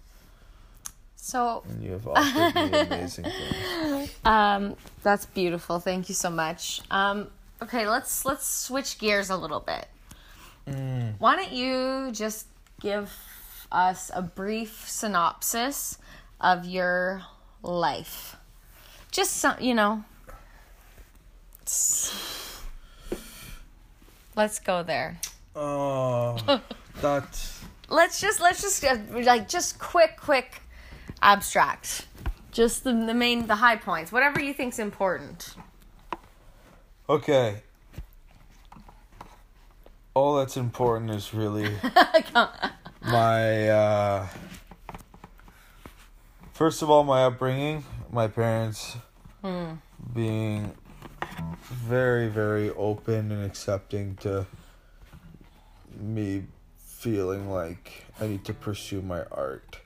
So, 1.17 1.63
and 1.69 1.83
you 1.85 1.93
have 1.93 2.07
offered 2.09 2.55
me 2.55 2.79
amazing 2.89 3.25
things 3.25 4.11
um, 4.25 4.77
that's 5.03 5.27
beautiful. 5.27 5.79
Thank 5.79 6.09
you 6.09 6.15
so 6.15 6.31
much. 6.31 6.81
Um, 6.91 7.29
okay, 7.63 7.89
let's 7.89 8.25
let's 8.25 8.47
switch 8.47 8.99
gears 8.99 9.31
a 9.31 9.37
little 9.37 9.61
bit. 9.61 9.87
Mm. 10.67 11.15
Why 11.19 11.37
don't 11.37 11.53
you 11.53 12.11
just 12.13 12.47
give 12.81 13.13
us 13.73 14.11
a 14.15 14.23
brief 14.23 14.89
synopsis 14.89 15.99
of 16.41 16.65
your 16.67 17.23
life? 17.63 18.37
Just 19.11 19.37
some, 19.37 19.57
you 19.61 19.75
know. 19.75 20.05
Let's 24.37 24.59
go 24.61 24.83
there. 24.83 25.19
oh 25.57 26.37
that 27.01 27.59
Let's 27.91 28.21
just 28.21 28.41
let's 28.41 28.61
just 28.61 28.85
uh, 28.85 28.99
like 29.11 29.49
just 29.49 29.79
quick 29.79 30.19
quick 30.21 30.61
abstract. 31.23 32.07
Just 32.53 32.85
the, 32.85 32.93
the 32.93 33.15
main 33.15 33.47
the 33.47 33.57
high 33.57 33.77
points, 33.77 34.13
whatever 34.13 34.41
you 34.41 34.53
think's 34.53 34.79
important. 34.79 35.55
Okay 37.09 37.63
all 40.13 40.37
that's 40.37 40.59
important 40.59 41.11
is 41.11 41.33
really 41.33 41.71
my 43.03 43.69
uh 43.69 44.27
first 46.53 46.83
of 46.83 46.91
all 46.91 47.05
my 47.05 47.25
upbringing 47.25 47.83
my 48.13 48.27
parents 48.29 48.97
being 50.13 50.71
very 51.63 52.29
very 52.29 52.71
open 52.71 53.33
and 53.33 53.43
accepting 53.45 54.15
to 54.17 54.47
me 55.99 56.43
feeling 56.77 57.49
like 57.49 58.05
i 58.21 58.27
need 58.27 58.45
to 58.45 58.53
pursue 58.53 59.01
my 59.01 59.23
art 59.31 59.79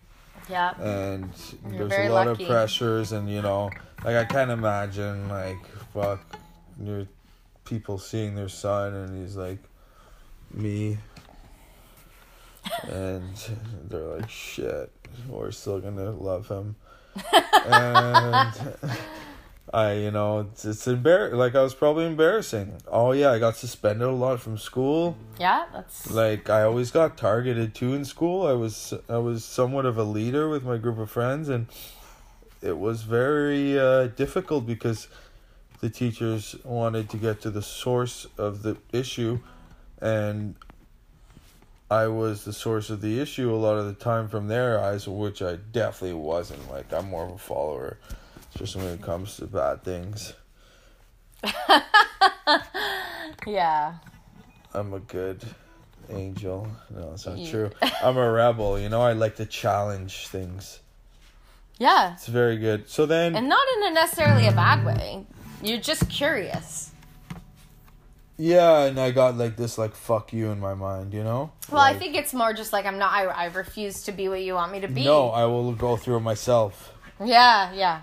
yeah. 0.51 0.75
and 0.81 1.31
You're 1.71 1.87
there's 1.87 2.11
a 2.11 2.13
lot 2.13 2.27
lucky. 2.27 2.43
of 2.43 2.51
pressures 2.51 3.13
and 3.13 3.31
you 3.31 3.43
know 3.43 3.71
like 4.05 4.17
i 4.17 4.25
can't 4.25 4.51
imagine 4.51 5.29
like 5.29 5.65
fuck 5.95 6.39
your 6.81 7.07
people 7.65 7.99
seeing 7.99 8.35
their 8.35 8.49
son 8.49 8.95
and 8.95 9.23
he's 9.23 9.37
like 9.37 9.59
me. 10.53 10.99
And 12.89 13.35
they're 13.89 14.19
like 14.19 14.31
shit 14.31 14.93
we're 15.29 15.51
still 15.51 15.81
gonna 15.81 16.11
love 16.11 16.49
him. 16.49 16.77
And 17.65 18.53
i 19.73 19.93
you 19.93 20.11
know 20.11 20.41
it's, 20.41 20.65
it's 20.65 20.87
embar- 20.87 21.33
like 21.33 21.55
i 21.55 21.63
was 21.63 21.75
probably 21.75 22.05
embarrassing. 22.07 22.75
Oh 22.89 23.13
yeah 23.13 23.31
i 23.31 23.39
got 23.39 23.57
suspended 23.57 24.09
a 24.09 24.13
lot 24.13 24.41
from 24.41 24.59
school. 24.59 25.17
Yeah, 25.39 25.67
that's 25.73 26.11
like 26.11 26.51
I 26.51 26.63
always 26.63 26.91
got 26.91 27.17
targeted 27.17 27.75
too 27.75 27.95
in 27.95 28.05
school. 28.05 28.47
I 28.47 28.53
was 28.53 28.95
I 29.09 29.19
was 29.19 29.45
somewhat 29.45 29.87
of 29.87 29.99
a 29.99 30.05
leader 30.05 30.49
with 30.49 30.65
my 30.65 30.77
group 30.79 30.99
of 30.99 31.11
friends 31.11 31.49
and 31.49 31.67
it 32.61 32.79
was 32.79 33.03
very 33.03 33.79
uh, 33.79 34.07
difficult 34.07 34.67
because 34.67 35.09
the 35.83 35.91
teachers 35.91 36.57
wanted 36.65 37.11
to 37.11 37.17
get 37.19 37.41
to 37.43 37.51
the 37.51 37.61
source 37.61 38.27
of 38.39 38.63
the 38.63 38.77
issue 38.93 39.41
and 40.01 40.55
I 41.91 42.07
was 42.07 42.45
the 42.45 42.53
source 42.55 42.89
of 42.89 43.01
the 43.03 43.21
issue 43.21 43.53
a 43.53 43.57
lot 43.57 43.77
of 43.77 43.85
the 43.87 43.93
time 43.93 44.29
from 44.29 44.49
their 44.49 44.81
eyes, 44.81 45.07
which 45.07 45.43
I 45.43 45.57
definitely 45.57 46.15
wasn't. 46.17 46.71
Like 46.71 46.91
I'm 46.93 47.11
more 47.11 47.27
of 47.27 47.33
a 47.33 47.39
follower, 47.39 47.99
especially 48.55 48.85
when 48.85 48.95
it 48.95 49.03
comes 49.03 49.37
to 49.37 49.47
bad 49.47 49.83
things. 49.85 50.33
yeah. 53.47 53.95
I'm 54.73 54.95
a 54.95 55.01
good 55.01 55.45
angel. 56.09 56.67
No, 56.95 57.11
that's 57.11 57.27
not 57.27 57.37
You- 57.39 57.51
true. 57.51 57.71
I'm 58.03 58.17
a 58.17 58.31
rebel. 58.31 58.79
You 58.79 58.89
know, 58.89 59.03
I 59.03 59.13
like 59.13 59.37
to 59.37 59.45
challenge 59.47 60.29
things. 60.29 60.79
Yeah. 61.79 62.15
It's 62.15 62.27
very 62.27 62.57
good. 62.59 62.89
So 62.89 63.05
then, 63.07 63.35
And 63.37 63.49
not 63.49 63.67
in 63.77 63.83
a 63.89 63.91
necessarily 63.91 64.47
a 64.47 64.53
bad 64.53 64.85
way. 64.87 65.27
You're 65.63 65.81
just 65.81 66.11
curious. 66.11 66.91
yeah, 68.37 68.85
and 68.85 68.99
I 68.99 69.13
got 69.13 69.37
like 69.37 69.57
this, 69.57 69.79
like 69.79 69.95
fuck 69.95 70.33
you 70.33 70.51
in 70.51 70.59
my 70.59 70.75
mind. 70.75 71.15
You 71.15 71.23
know. 71.23 71.53
Well, 71.71 71.81
I 71.81 71.95
think 71.95 72.17
it's 72.17 72.35
more 72.35 72.53
just 72.53 72.73
like 72.73 72.85
I'm 72.85 72.99
not 72.99 73.13
I, 73.13 73.25
I 73.27 73.45
refuse 73.47 74.03
to 74.05 74.13
be 74.13 74.29
what 74.29 74.43
you 74.43 74.55
want 74.55 74.73
me 74.73 74.81
to 74.81 74.89
be. 74.89 75.05
No, 75.05 75.31
I 75.31 75.45
will 75.47 75.73
go 75.73 75.97
through 75.97 76.17
it 76.17 76.21
myself. 76.21 76.93
Yeah, 77.25 77.73
yeah. 77.73 78.03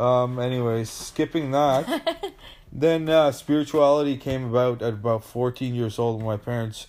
Um. 0.00 0.38
Anyways, 0.38 0.88
skipping 0.90 1.50
that. 1.50 2.24
then 2.72 3.08
uh, 3.08 3.32
spirituality 3.32 4.16
came 4.16 4.44
about 4.46 4.80
at 4.82 4.94
about 4.94 5.24
14 5.24 5.74
years 5.74 5.98
old 5.98 6.18
when 6.18 6.26
my 6.26 6.36
parents 6.36 6.86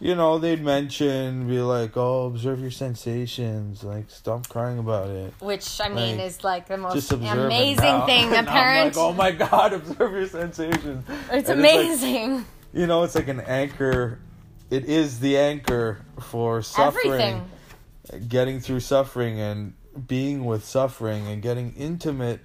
you 0.00 0.14
know, 0.14 0.38
they'd 0.38 0.62
mention, 0.62 1.48
be 1.48 1.58
like, 1.60 1.96
"Oh, 1.96 2.26
observe 2.26 2.60
your 2.60 2.70
sensations. 2.70 3.82
Like, 3.82 4.10
stop 4.10 4.48
crying 4.48 4.78
about 4.78 5.08
it." 5.10 5.32
Which 5.40 5.80
I 5.80 5.88
mean 5.88 6.16
Like, 6.18 6.26
is 6.26 6.44
like 6.44 6.68
the 6.68 6.76
most 6.76 6.94
Just 6.94 7.12
observe 7.12 7.38
it 7.38 7.44
amazing 7.46 8.02
thing 8.06 8.32
a 8.34 8.42
parent. 8.42 8.96
like, 8.96 9.04
oh 9.04 9.12
my 9.12 9.30
god, 9.30 9.72
observe 9.72 10.12
your 10.12 10.26
sensations. 10.26 11.04
it's 11.32 11.48
And 11.48 11.62
like, 11.62 11.70
amazing. 11.74 12.44
you 12.72 12.86
know, 12.86 13.02
it's 13.04 13.14
like 13.14 13.28
an 13.28 13.40
anchor. 13.40 14.18
It 14.68 14.84
is 14.86 15.20
the 15.20 15.38
anchor 15.38 16.00
for 16.20 16.60
suffering, 16.60 17.42
Everything. 18.10 18.28
getting 18.28 18.60
through 18.60 18.80
suffering, 18.80 19.40
and 19.40 19.74
being 20.06 20.44
with 20.44 20.64
suffering, 20.64 21.26
and 21.26 21.40
getting 21.40 21.72
intimate 21.74 22.40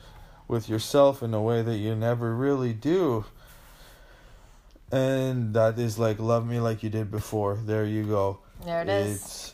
with 0.47 0.69
yourself 0.69 1.23
in 1.23 1.33
a 1.33 1.41
way 1.41 1.61
that 1.61 1.77
you 1.77 1.95
never 1.95 2.33
really 2.35 2.73
do. 2.73 3.25
And 4.91 5.53
that 5.53 5.79
is 5.79 5.97
like 5.97 6.19
love 6.19 6.45
me 6.45 6.59
like 6.59 6.83
you 6.83 6.89
did 6.89 7.09
before. 7.11 7.57
There 7.63 7.85
you 7.85 8.03
go. 8.03 8.39
There 8.65 8.81
it 8.81 8.89
is. 8.89 9.15
It's 9.15 9.53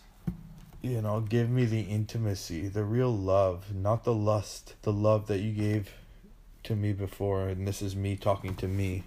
you 0.82 1.02
know, 1.02 1.20
give 1.22 1.50
me 1.50 1.66
the 1.66 1.82
intimacy, 1.82 2.68
the 2.68 2.84
real 2.84 3.16
love, 3.16 3.74
not 3.74 4.04
the 4.04 4.14
lust, 4.14 4.76
the 4.84 4.94
love 4.94 5.28
that 5.28 5.40
you 5.40 5.52
gave 5.52 5.94
to 6.64 6.76
me 6.76 6.94
before, 6.94 7.48
and 7.48 7.68
this 7.68 7.82
is 7.82 7.96
me 7.96 8.16
talking 8.16 8.56
to 8.56 8.68
me. 8.68 9.04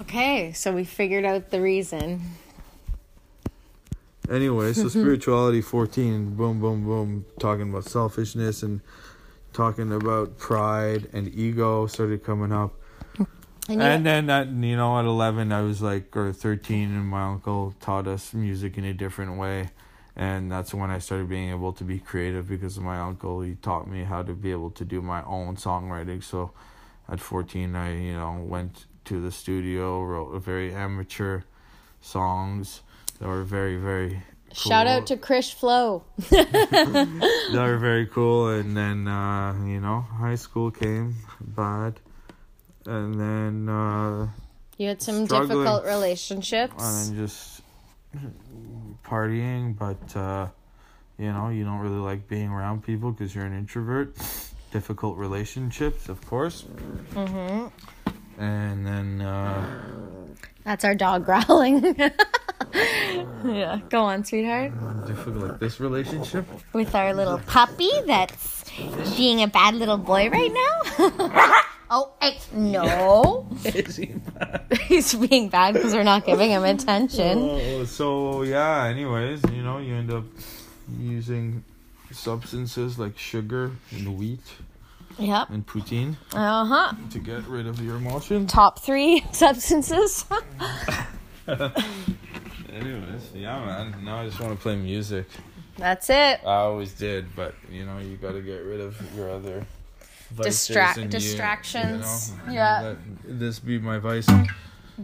Okay, 0.00 0.52
so 0.52 0.72
we 0.72 0.84
figured 0.84 1.24
out 1.24 1.50
the 1.50 1.60
reason. 1.60 2.22
Anyway, 4.30 4.72
so 4.72 4.88
spirituality 4.88 5.60
14, 5.60 6.34
boom, 6.34 6.60
boom, 6.60 6.84
boom, 6.84 7.24
talking 7.38 7.70
about 7.70 7.84
selfishness 7.84 8.62
and 8.62 8.80
talking 9.52 9.92
about 9.92 10.38
pride 10.38 11.08
and 11.12 11.34
ego 11.34 11.86
started 11.86 12.22
coming 12.22 12.52
up. 12.52 12.72
And, 13.68 13.82
And 13.82 14.06
then 14.06 14.30
at 14.30 14.48
you 14.48 14.76
know 14.76 14.98
at 14.98 15.04
eleven 15.04 15.52
I 15.52 15.60
was 15.60 15.82
like 15.82 16.16
or 16.16 16.32
thirteen 16.32 16.94
and 16.94 17.06
my 17.06 17.24
uncle 17.24 17.74
taught 17.80 18.06
us 18.06 18.32
music 18.32 18.78
in 18.78 18.84
a 18.84 18.94
different 18.94 19.36
way, 19.38 19.68
and 20.16 20.50
that's 20.50 20.72
when 20.72 20.90
I 20.90 20.98
started 21.00 21.28
being 21.28 21.50
able 21.50 21.74
to 21.74 21.84
be 21.84 21.98
creative 21.98 22.48
because 22.48 22.78
of 22.78 22.82
my 22.82 22.98
uncle. 22.98 23.42
He 23.42 23.56
taught 23.56 23.86
me 23.86 24.04
how 24.04 24.22
to 24.22 24.32
be 24.32 24.50
able 24.52 24.70
to 24.70 24.84
do 24.86 25.02
my 25.02 25.22
own 25.24 25.56
songwriting. 25.56 26.24
So, 26.24 26.52
at 27.08 27.20
fourteen 27.20 27.76
I 27.76 27.94
you 27.94 28.14
know 28.14 28.42
went 28.42 28.86
to 29.04 29.20
the 29.20 29.30
studio, 29.30 30.02
wrote 30.02 30.42
very 30.42 30.72
amateur 30.74 31.42
songs 32.00 32.80
that 33.18 33.28
were 33.28 33.44
very 33.44 33.76
very. 33.76 34.22
Shout 34.54 34.86
out 34.86 35.06
to 35.08 35.16
Krish 35.18 35.52
Flow. 35.52 36.04
They 36.30 37.58
were 37.58 37.76
very 37.76 38.06
cool, 38.06 38.48
and 38.48 38.74
then 38.74 39.06
uh, 39.06 39.52
you 39.66 39.78
know 39.80 40.00
high 40.00 40.36
school 40.36 40.70
came 40.70 41.16
bad, 41.40 42.00
and 42.88 43.14
then. 43.20 43.68
Uh, 43.68 44.28
You 44.78 44.88
had 44.88 45.02
some 45.02 45.26
difficult 45.26 45.84
relationships. 45.84 46.74
and 46.82 47.16
then 47.16 47.26
just 47.26 47.60
partying 49.04 49.76
but 49.76 50.16
uh 50.16 50.46
you 51.18 51.30
know 51.32 51.48
you 51.50 51.64
don't 51.64 51.78
really 51.80 51.98
like 52.00 52.26
being 52.28 52.48
around 52.48 52.82
people 52.82 53.10
because 53.12 53.34
you're 53.34 53.44
an 53.44 53.52
introvert 53.56 54.16
difficult 54.72 55.16
relationships 55.18 56.08
of 56.08 56.18
course 56.26 56.64
hmm 57.14 57.66
and 58.38 58.86
then 58.86 59.20
uh 59.20 59.60
That's 60.64 60.84
our 60.84 60.94
dog 60.94 61.24
growling. 61.24 61.96
yeah, 63.44 63.80
go 63.88 64.02
on, 64.04 64.24
sweetheart. 64.24 64.72
difficult 65.06 65.42
like 65.44 65.58
this 65.58 65.80
relationship 65.80 66.44
With 66.72 66.94
our 66.94 67.14
little 67.14 67.38
puppy 67.46 67.90
that's 68.06 68.64
being 69.16 69.42
a 69.42 69.48
bad 69.48 69.74
little 69.74 69.98
boy 69.98 70.28
right 70.30 70.52
now. 70.52 71.62
oh, 71.90 72.12
I, 72.20 72.36
no. 72.52 73.46
He's 74.88 75.14
being 75.14 75.48
bad 75.48 75.74
because 75.74 75.94
we're 75.94 76.02
not 76.02 76.24
giving 76.26 76.50
him 76.50 76.64
attention. 76.64 77.38
Oh, 77.38 77.84
so 77.84 78.42
yeah 78.42 78.84
anyways 78.86 79.42
you 79.52 79.62
know 79.62 79.78
you 79.78 79.94
end 79.94 80.12
up 80.12 80.24
using 80.98 81.64
substances 82.10 82.98
like 82.98 83.18
sugar 83.18 83.72
and 83.90 84.18
wheat 84.18 84.40
Yep. 85.18 85.50
and 85.50 85.66
poutine 85.66 86.14
Uh 86.32 86.64
huh. 86.64 86.92
to 87.10 87.18
get 87.18 87.44
rid 87.48 87.66
of 87.66 87.80
your 87.80 87.96
emotions 87.96 88.52
Top 88.52 88.78
three 88.78 89.24
substances. 89.32 90.24
anyways 92.72 93.32
yeah 93.34 93.64
man 93.64 94.04
now 94.04 94.20
i 94.20 94.26
just 94.26 94.38
want 94.40 94.54
to 94.54 94.62
play 94.62 94.76
music 94.76 95.26
That's 95.76 96.08
it. 96.10 96.40
I 96.44 96.66
always 96.66 96.92
did, 96.92 97.34
but 97.36 97.54
you 97.70 97.86
know, 97.86 97.98
you 97.98 98.16
got 98.16 98.32
to 98.32 98.40
get 98.42 98.64
rid 98.64 98.80
of 98.80 98.98
your 99.16 99.30
other 99.30 99.64
Distract- 100.36 100.98
and 100.98 101.12
you- 101.12 101.18
distractions. 101.20 102.32
You 102.46 102.46
know, 102.46 102.52
Yeah. 102.52 102.80
Let 103.26 103.38
this 103.40 103.58
be 103.58 103.78
my 103.78 103.98
vice. 103.98 104.26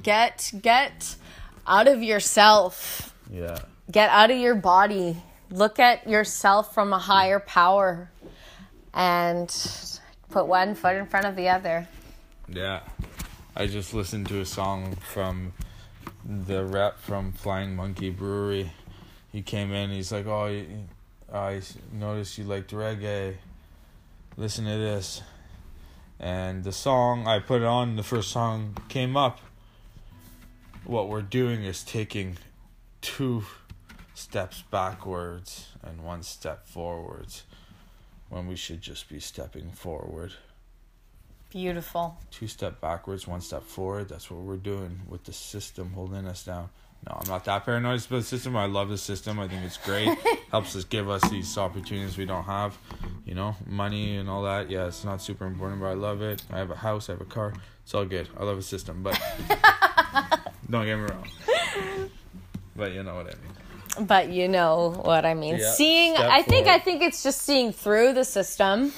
Get 0.03 0.53
get 0.61 1.17
out 1.67 1.89
of 1.89 2.03
yourself. 2.03 3.15
Yeah. 3.31 3.59
Get 3.91 4.11
out 4.11 4.31
of 4.31 4.37
your 4.39 4.55
body. 4.55 5.23
Look 5.51 5.79
at 5.79 6.09
yourself 6.09 6.75
from 6.75 6.93
a 6.93 6.99
higher 6.99 7.39
power, 7.41 8.11
and 8.93 9.49
put 10.31 10.47
one 10.47 10.75
foot 10.75 10.97
in 10.97 11.07
front 11.07 11.27
of 11.27 11.37
the 11.37 11.49
other. 11.49 11.87
Yeah. 12.49 12.81
I 13.57 13.67
just 13.67 13.95
listened 13.95 14.27
to 14.29 14.41
a 14.41 14.45
song 14.45 14.97
from 14.97 15.53
the 16.25 16.65
rep 16.65 16.99
from 16.99 17.33
Flying 17.33 17.77
Monkey 17.77 18.11
Brewery. 18.11 18.73
He 19.31 19.43
came 19.43 19.73
in. 19.73 19.91
He's 19.91 20.11
like, 20.11 20.27
"Oh, 20.27 20.47
I 21.33 21.61
noticed 21.93 22.39
you 22.39 22.45
liked 22.45 22.73
reggae. 22.73 23.37
Listen 24.37 24.65
to 24.65 24.77
this." 24.77 25.23
And 26.19 26.65
the 26.65 26.73
song 26.73 27.27
I 27.27 27.39
put 27.39 27.63
it 27.63 27.67
on, 27.67 27.97
the 27.97 28.03
first 28.03 28.31
song 28.31 28.77
came 28.89 29.17
up. 29.17 29.41
What 30.85 31.09
we're 31.09 31.23
doing 31.23 31.65
is 31.65 31.83
taking 31.83 32.39
two 33.01 33.45
steps 34.15 34.63
backwards 34.71 35.69
and 35.83 36.03
one 36.05 36.23
step 36.23 36.67
forwards, 36.67 37.43
when 38.29 38.47
we 38.47 38.57
should 38.57 38.81
just 38.81 39.09
be 39.09 39.21
stepping 39.21 39.71
forward 39.71 40.35
Beautiful. 41.51 42.19
two 42.31 42.49
step 42.49 42.81
backwards, 42.81 43.27
one 43.29 43.41
step 43.41 43.63
forward. 43.63 44.09
That's 44.09 44.31
what 44.31 44.41
we're 44.41 44.57
doing 44.57 45.03
with 45.09 45.25
the 45.25 45.33
system 45.33 45.93
holding 45.93 46.27
us 46.27 46.45
down. 46.45 46.71
No, 47.07 47.19
I'm 47.21 47.29
not 47.29 47.45
that 47.45 47.67
paranoid 47.67 48.01
about 48.07 48.17
the 48.17 48.23
system. 48.23 48.57
I 48.57 48.65
love 48.67 48.89
the 48.89 48.97
system. 48.97 49.39
I 49.39 49.47
think 49.47 49.63
it's 49.65 49.77
great. 49.77 50.09
Helps 50.51 50.75
us 50.75 50.85
give 50.85 51.11
us 51.11 51.29
these 51.29 51.57
opportunities 51.59 52.17
we 52.17 52.25
don't 52.25 52.45
have. 52.45 52.79
You 53.27 53.35
know, 53.35 53.57
money 53.67 54.17
and 54.17 54.29
all 54.29 54.43
that. 54.45 54.71
Yeah, 54.71 54.87
it's 54.87 55.05
not 55.05 55.21
super 55.21 55.47
important, 55.47 55.81
but 55.81 55.89
I 55.89 55.95
love 55.95 56.23
it. 56.23 56.43
I 56.51 56.59
have 56.59 56.71
a 56.71 56.77
house. 56.77 57.09
I 57.11 57.13
have 57.13 57.21
a 57.21 57.27
car. 57.27 57.53
It's 57.83 57.95
all 57.95 58.07
good. 58.07 58.29
I 58.39 58.45
love 58.45 58.57
a 58.57 58.63
system, 58.63 59.03
but 59.03 59.21
don't 60.71 60.87
get 60.87 60.97
me 60.97 61.05
wrong. 61.05 61.29
But 62.75 62.93
you 62.93 63.03
know 63.03 63.17
what 63.17 63.27
I 63.27 63.35
mean. 63.37 64.07
But 64.07 64.29
you 64.31 64.49
know 64.49 64.95
what 65.05 65.27
I 65.27 65.35
mean. 65.35 65.59
Yeah, 65.59 65.73
Seeing 65.73 66.17
I 66.17 66.43
think 66.43 66.67
forward. 66.67 66.81
I 66.81 66.85
think 66.85 67.03
it's 67.03 67.23
just 67.23 67.43
seeing 67.43 67.73
through 67.73 68.15
the 68.15 68.25
system, 68.25 68.93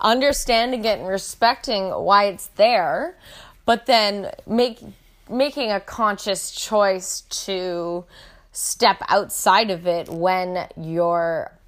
understanding 0.00 0.84
it 0.84 0.98
and 0.98 1.08
respecting 1.08 1.90
why 1.90 2.24
it's 2.24 2.48
there, 2.56 3.16
but 3.64 3.86
then 3.86 4.32
make 4.46 4.80
making 5.28 5.70
a 5.70 5.80
conscious 5.80 6.50
choice 6.50 7.22
to 7.44 8.04
step 8.52 9.02
outside 9.08 9.70
of 9.70 9.86
it 9.86 10.08
when 10.08 10.68
your 10.76 11.58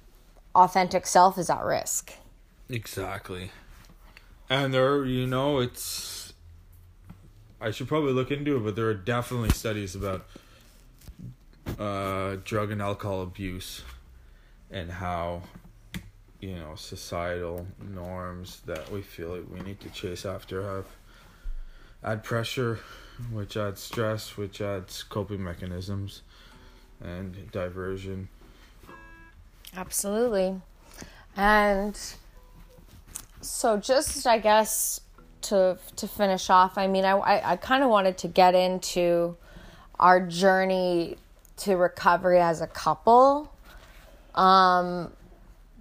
authentic 0.53 1.07
self 1.07 1.37
is 1.37 1.49
at 1.49 1.63
risk. 1.63 2.13
Exactly. 2.69 3.51
And 4.49 4.73
there, 4.73 5.05
you 5.05 5.25
know, 5.25 5.59
it's. 5.59 6.33
I 7.59 7.71
should 7.71 7.87
probably 7.87 8.13
look 8.13 8.31
into 8.31 8.57
it, 8.57 8.59
but 8.59 8.75
there 8.75 8.87
are 8.87 8.93
definitely 8.93 9.49
studies 9.49 9.95
about 9.95 10.27
uh, 11.79 12.37
drug 12.43 12.71
and 12.71 12.81
alcohol 12.81 13.23
abuse 13.23 13.81
and 14.69 14.91
how, 14.91 15.41
you 16.41 16.55
know, 16.55 16.75
societal 16.75 17.65
norms 17.79 18.61
that 18.65 18.91
we 18.91 19.01
feel 19.01 19.29
like 19.29 19.45
we 19.51 19.61
need 19.61 19.79
to 19.79 19.89
chase 19.89 20.25
after 20.25 20.61
have 20.61 20.85
add 22.03 22.23
pressure, 22.23 22.79
which 23.31 23.57
adds 23.57 23.81
stress, 23.81 24.37
which 24.37 24.61
adds 24.61 25.03
coping 25.03 25.43
mechanisms 25.43 26.21
and 27.01 27.51
diversion. 27.51 28.29
Absolutely. 29.75 30.61
And 31.35 31.99
so 33.41 33.77
just 33.77 34.25
I 34.25 34.37
guess 34.39 35.01
to 35.43 35.77
to 35.97 36.07
finish 36.07 36.49
off, 36.49 36.77
I 36.77 36.87
mean 36.87 37.05
I 37.05 37.11
I, 37.11 37.51
I 37.51 37.55
kind 37.57 37.83
of 37.83 37.89
wanted 37.89 38.17
to 38.19 38.27
get 38.27 38.55
into 38.55 39.35
our 39.99 40.19
journey 40.25 41.17
to 41.57 41.75
recovery 41.75 42.39
as 42.39 42.61
a 42.61 42.67
couple. 42.67 43.51
Um 44.33 45.11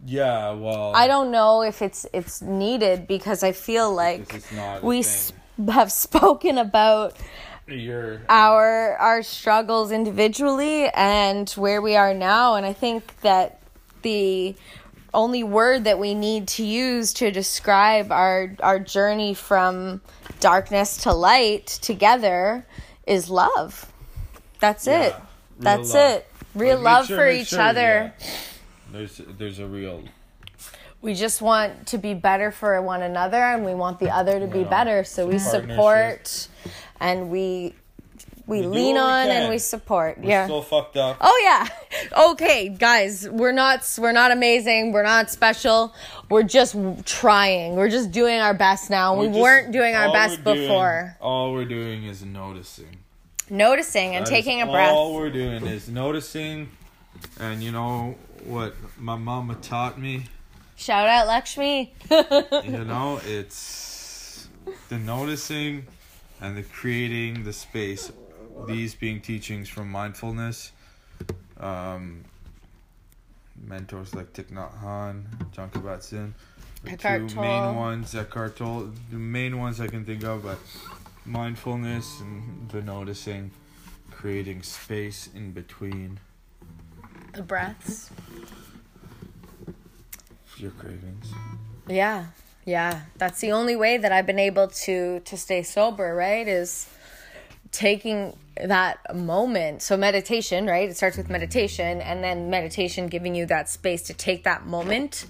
Yeah, 0.04 0.52
well, 0.52 0.94
I 0.94 1.06
don't 1.06 1.30
know 1.30 1.62
if 1.62 1.82
it's 1.82 2.06
it's 2.12 2.42
needed 2.42 3.06
because 3.06 3.42
I 3.42 3.52
feel 3.52 3.92
like 3.94 4.20
Because 4.20 4.42
it's 4.44 4.52
not 4.52 4.82
a 4.82 4.86
we 4.86 5.02
thing. 5.02 5.36
have 5.68 5.90
spoken 5.92 6.58
about 6.58 7.16
you're 7.66 8.20
our 8.28 8.96
our 8.98 9.22
struggles 9.22 9.90
individually 9.90 10.88
and 10.94 11.48
where 11.50 11.80
we 11.80 11.96
are 11.96 12.12
now 12.12 12.56
and 12.56 12.66
i 12.66 12.72
think 12.72 13.18
that 13.20 13.60
the 14.02 14.54
only 15.14 15.42
word 15.44 15.84
that 15.84 15.98
we 15.98 16.14
need 16.14 16.46
to 16.48 16.64
use 16.64 17.14
to 17.14 17.30
describe 17.30 18.10
our 18.12 18.54
our 18.60 18.78
journey 18.78 19.32
from 19.32 20.00
darkness 20.40 20.98
to 20.98 21.12
light 21.12 21.66
together 21.66 22.66
is 23.06 23.30
love 23.30 23.90
That's 24.60 24.86
Yeah, 24.86 25.02
it. 25.02 25.14
That's 25.60 25.94
love. 25.94 26.10
it. 26.18 26.26
Real 26.54 26.78
love 26.80 27.06
sure- 27.06 27.16
for 27.18 27.28
each 27.30 27.48
sure, 27.48 27.60
other. 27.60 28.12
yeah. 28.18 28.26
There's 28.92 29.20
there's 29.38 29.58
a 29.58 29.66
real 29.66 30.02
We 31.04 31.12
just 31.12 31.42
want 31.42 31.88
to 31.88 31.98
be 31.98 32.14
better 32.14 32.50
for 32.50 32.80
one 32.80 33.02
another 33.02 33.36
and 33.36 33.62
we 33.62 33.74
want 33.74 33.98
the 34.00 34.08
other 34.08 34.40
to 34.40 34.46
be 34.46 34.64
better. 34.64 35.04
So 35.04 35.26
we 35.26 35.34
It's 35.34 35.46
a 35.48 35.60
partnership. 35.60 35.76
support 35.76 36.48
and 36.98 37.28
we 37.28 37.74
we, 38.46 38.62
do 38.62 38.68
lean 38.68 38.94
what 38.96 39.04
we 39.04 39.10
on 39.10 39.28
and 39.28 39.50
we 39.50 39.58
support. 39.58 40.16
we're 40.16 40.30
yeah. 40.30 40.46
still 40.46 40.62
fucked 40.62 40.96
up. 40.96 41.18
Oh 41.20 41.40
yeah. 41.44 41.68
Okay, 42.30 42.70
guys, 42.70 43.28
we're 43.28 43.52
not 43.52 43.86
we're 43.98 44.12
not 44.12 44.30
amazing. 44.32 44.92
We're 44.92 45.02
not 45.02 45.30
special. 45.30 45.94
We're 46.30 46.42
just 46.42 46.74
trying. 47.04 47.76
We're 47.76 47.90
just 47.90 48.10
doing 48.10 48.40
our 48.40 48.54
best 48.54 48.88
now. 48.88 49.14
we 49.14 49.28
We're 49.28 49.42
weren't 49.42 49.72
doing 49.72 49.94
our 49.94 50.10
best 50.10 50.38
we're 50.38 50.54
doing- 50.54 50.68
before. 50.68 51.16
all 51.20 51.52
we're 51.52 51.66
doing 51.66 52.04
is 52.04 52.24
noticing. 52.24 52.96
Noticing 53.50 54.16
and 54.16 54.24
taking 54.24 54.62
a 54.62 54.66
breath. 54.66 54.90
All 54.90 55.14
we're 55.14 55.28
doing 55.28 55.66
is 55.66 55.86
noticing, 55.86 56.70
and 57.38 57.62
you 57.62 57.72
know 57.72 58.14
what 58.46 58.74
my 58.98 59.16
mama 59.16 59.54
taught 59.56 60.00
me. 60.00 60.24
Shout 60.76 61.08
out 61.08 61.26
Lakshmi. 61.26 61.92
You 62.10 62.84
know, 62.84 63.20
it's 63.24 64.48
the 64.88 64.98
noticing 64.98 65.86
and 66.40 66.56
the 66.56 66.62
creating 66.62 67.44
the 67.44 67.52
space. 67.52 68.12
These 68.66 68.94
being 68.94 69.20
teachings 69.20 69.68
from 69.68 69.90
mindfulness. 69.90 70.72
Um, 71.58 72.24
mentors 73.56 74.14
like 74.14 74.32
Thich 74.32 74.50
Nhat 74.52 74.80
Hanh, 74.82 75.24
Jon 75.52 75.70
Kabat-Zinn. 75.70 76.34
The 76.84 76.90
Eckhart 76.92 77.28
two 77.28 77.34
Tolle. 77.36 77.44
main 77.44 77.76
ones, 77.76 78.14
Eckhart 78.14 78.56
Tolle, 78.56 78.92
the 79.10 79.16
main 79.16 79.58
ones 79.58 79.80
I 79.80 79.86
can 79.86 80.04
think 80.04 80.22
of, 80.24 80.42
but 80.42 80.58
mindfulness 81.24 82.20
and 82.20 82.68
the 82.70 82.82
noticing, 82.82 83.50
creating 84.10 84.62
space 84.62 85.28
in 85.34 85.52
between 85.52 86.20
the 87.32 87.42
breaths. 87.42 88.10
Your 90.56 90.70
cravings. 90.72 91.32
Yeah. 91.86 92.26
Yeah. 92.64 93.02
That's 93.18 93.40
the 93.40 93.52
only 93.52 93.76
way 93.76 93.98
that 93.98 94.12
I've 94.12 94.26
been 94.26 94.38
able 94.38 94.68
to 94.68 95.20
to 95.20 95.36
stay 95.36 95.62
sober, 95.62 96.14
right? 96.14 96.46
Is 96.46 96.88
taking 97.70 98.36
that 98.56 98.98
moment. 99.14 99.82
So 99.82 99.96
meditation, 99.96 100.66
right? 100.66 100.88
It 100.88 100.96
starts 100.96 101.16
with 101.16 101.28
meditation 101.28 102.00
and 102.00 102.22
then 102.22 102.48
meditation 102.48 103.08
giving 103.08 103.34
you 103.34 103.46
that 103.46 103.68
space 103.68 104.02
to 104.02 104.14
take 104.14 104.44
that 104.44 104.64
moment 104.64 105.26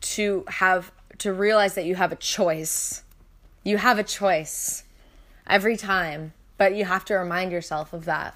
to 0.00 0.44
have 0.48 0.92
to 1.18 1.32
realize 1.32 1.74
that 1.74 1.84
you 1.84 1.96
have 1.96 2.12
a 2.12 2.16
choice. 2.16 3.02
You 3.64 3.76
have 3.76 3.98
a 3.98 4.04
choice 4.04 4.84
every 5.46 5.76
time, 5.76 6.32
but 6.56 6.74
you 6.74 6.84
have 6.84 7.04
to 7.06 7.14
remind 7.14 7.52
yourself 7.52 7.92
of 7.92 8.04
that. 8.06 8.34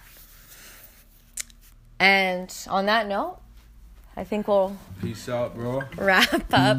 And 1.99 2.55
on 2.68 2.87
that 2.87 3.07
note, 3.07 3.38
I 4.16 4.22
think 4.24 4.46
we'll 4.46 4.77
peace 5.00 5.29
out, 5.29 5.55
bro. 5.55 5.83
Wrap 5.96 6.53
up. 6.53 6.77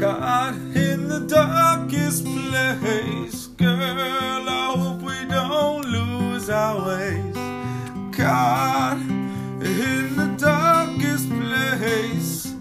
Caught 0.00 0.54
in 0.74 1.08
the 1.08 1.26
darkest 1.28 2.24
place, 2.24 3.46
girl. 3.48 4.48
I 4.48 4.74
hope 4.76 5.02
we 5.02 5.28
don't 5.28 5.84
lose 5.84 6.48
our 6.48 6.86
ways. 6.86 7.34
Caught 8.16 9.02
in 9.62 10.16
the 10.16 10.34
darkest 10.38 11.28
place, 11.28 12.54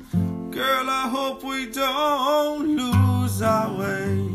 girl. 0.52 0.90
I 0.90 1.08
hope 1.10 1.44
we 1.44 1.68
don't 1.72 2.76
lose 2.76 3.42
our 3.42 3.78
ways. 3.80 4.31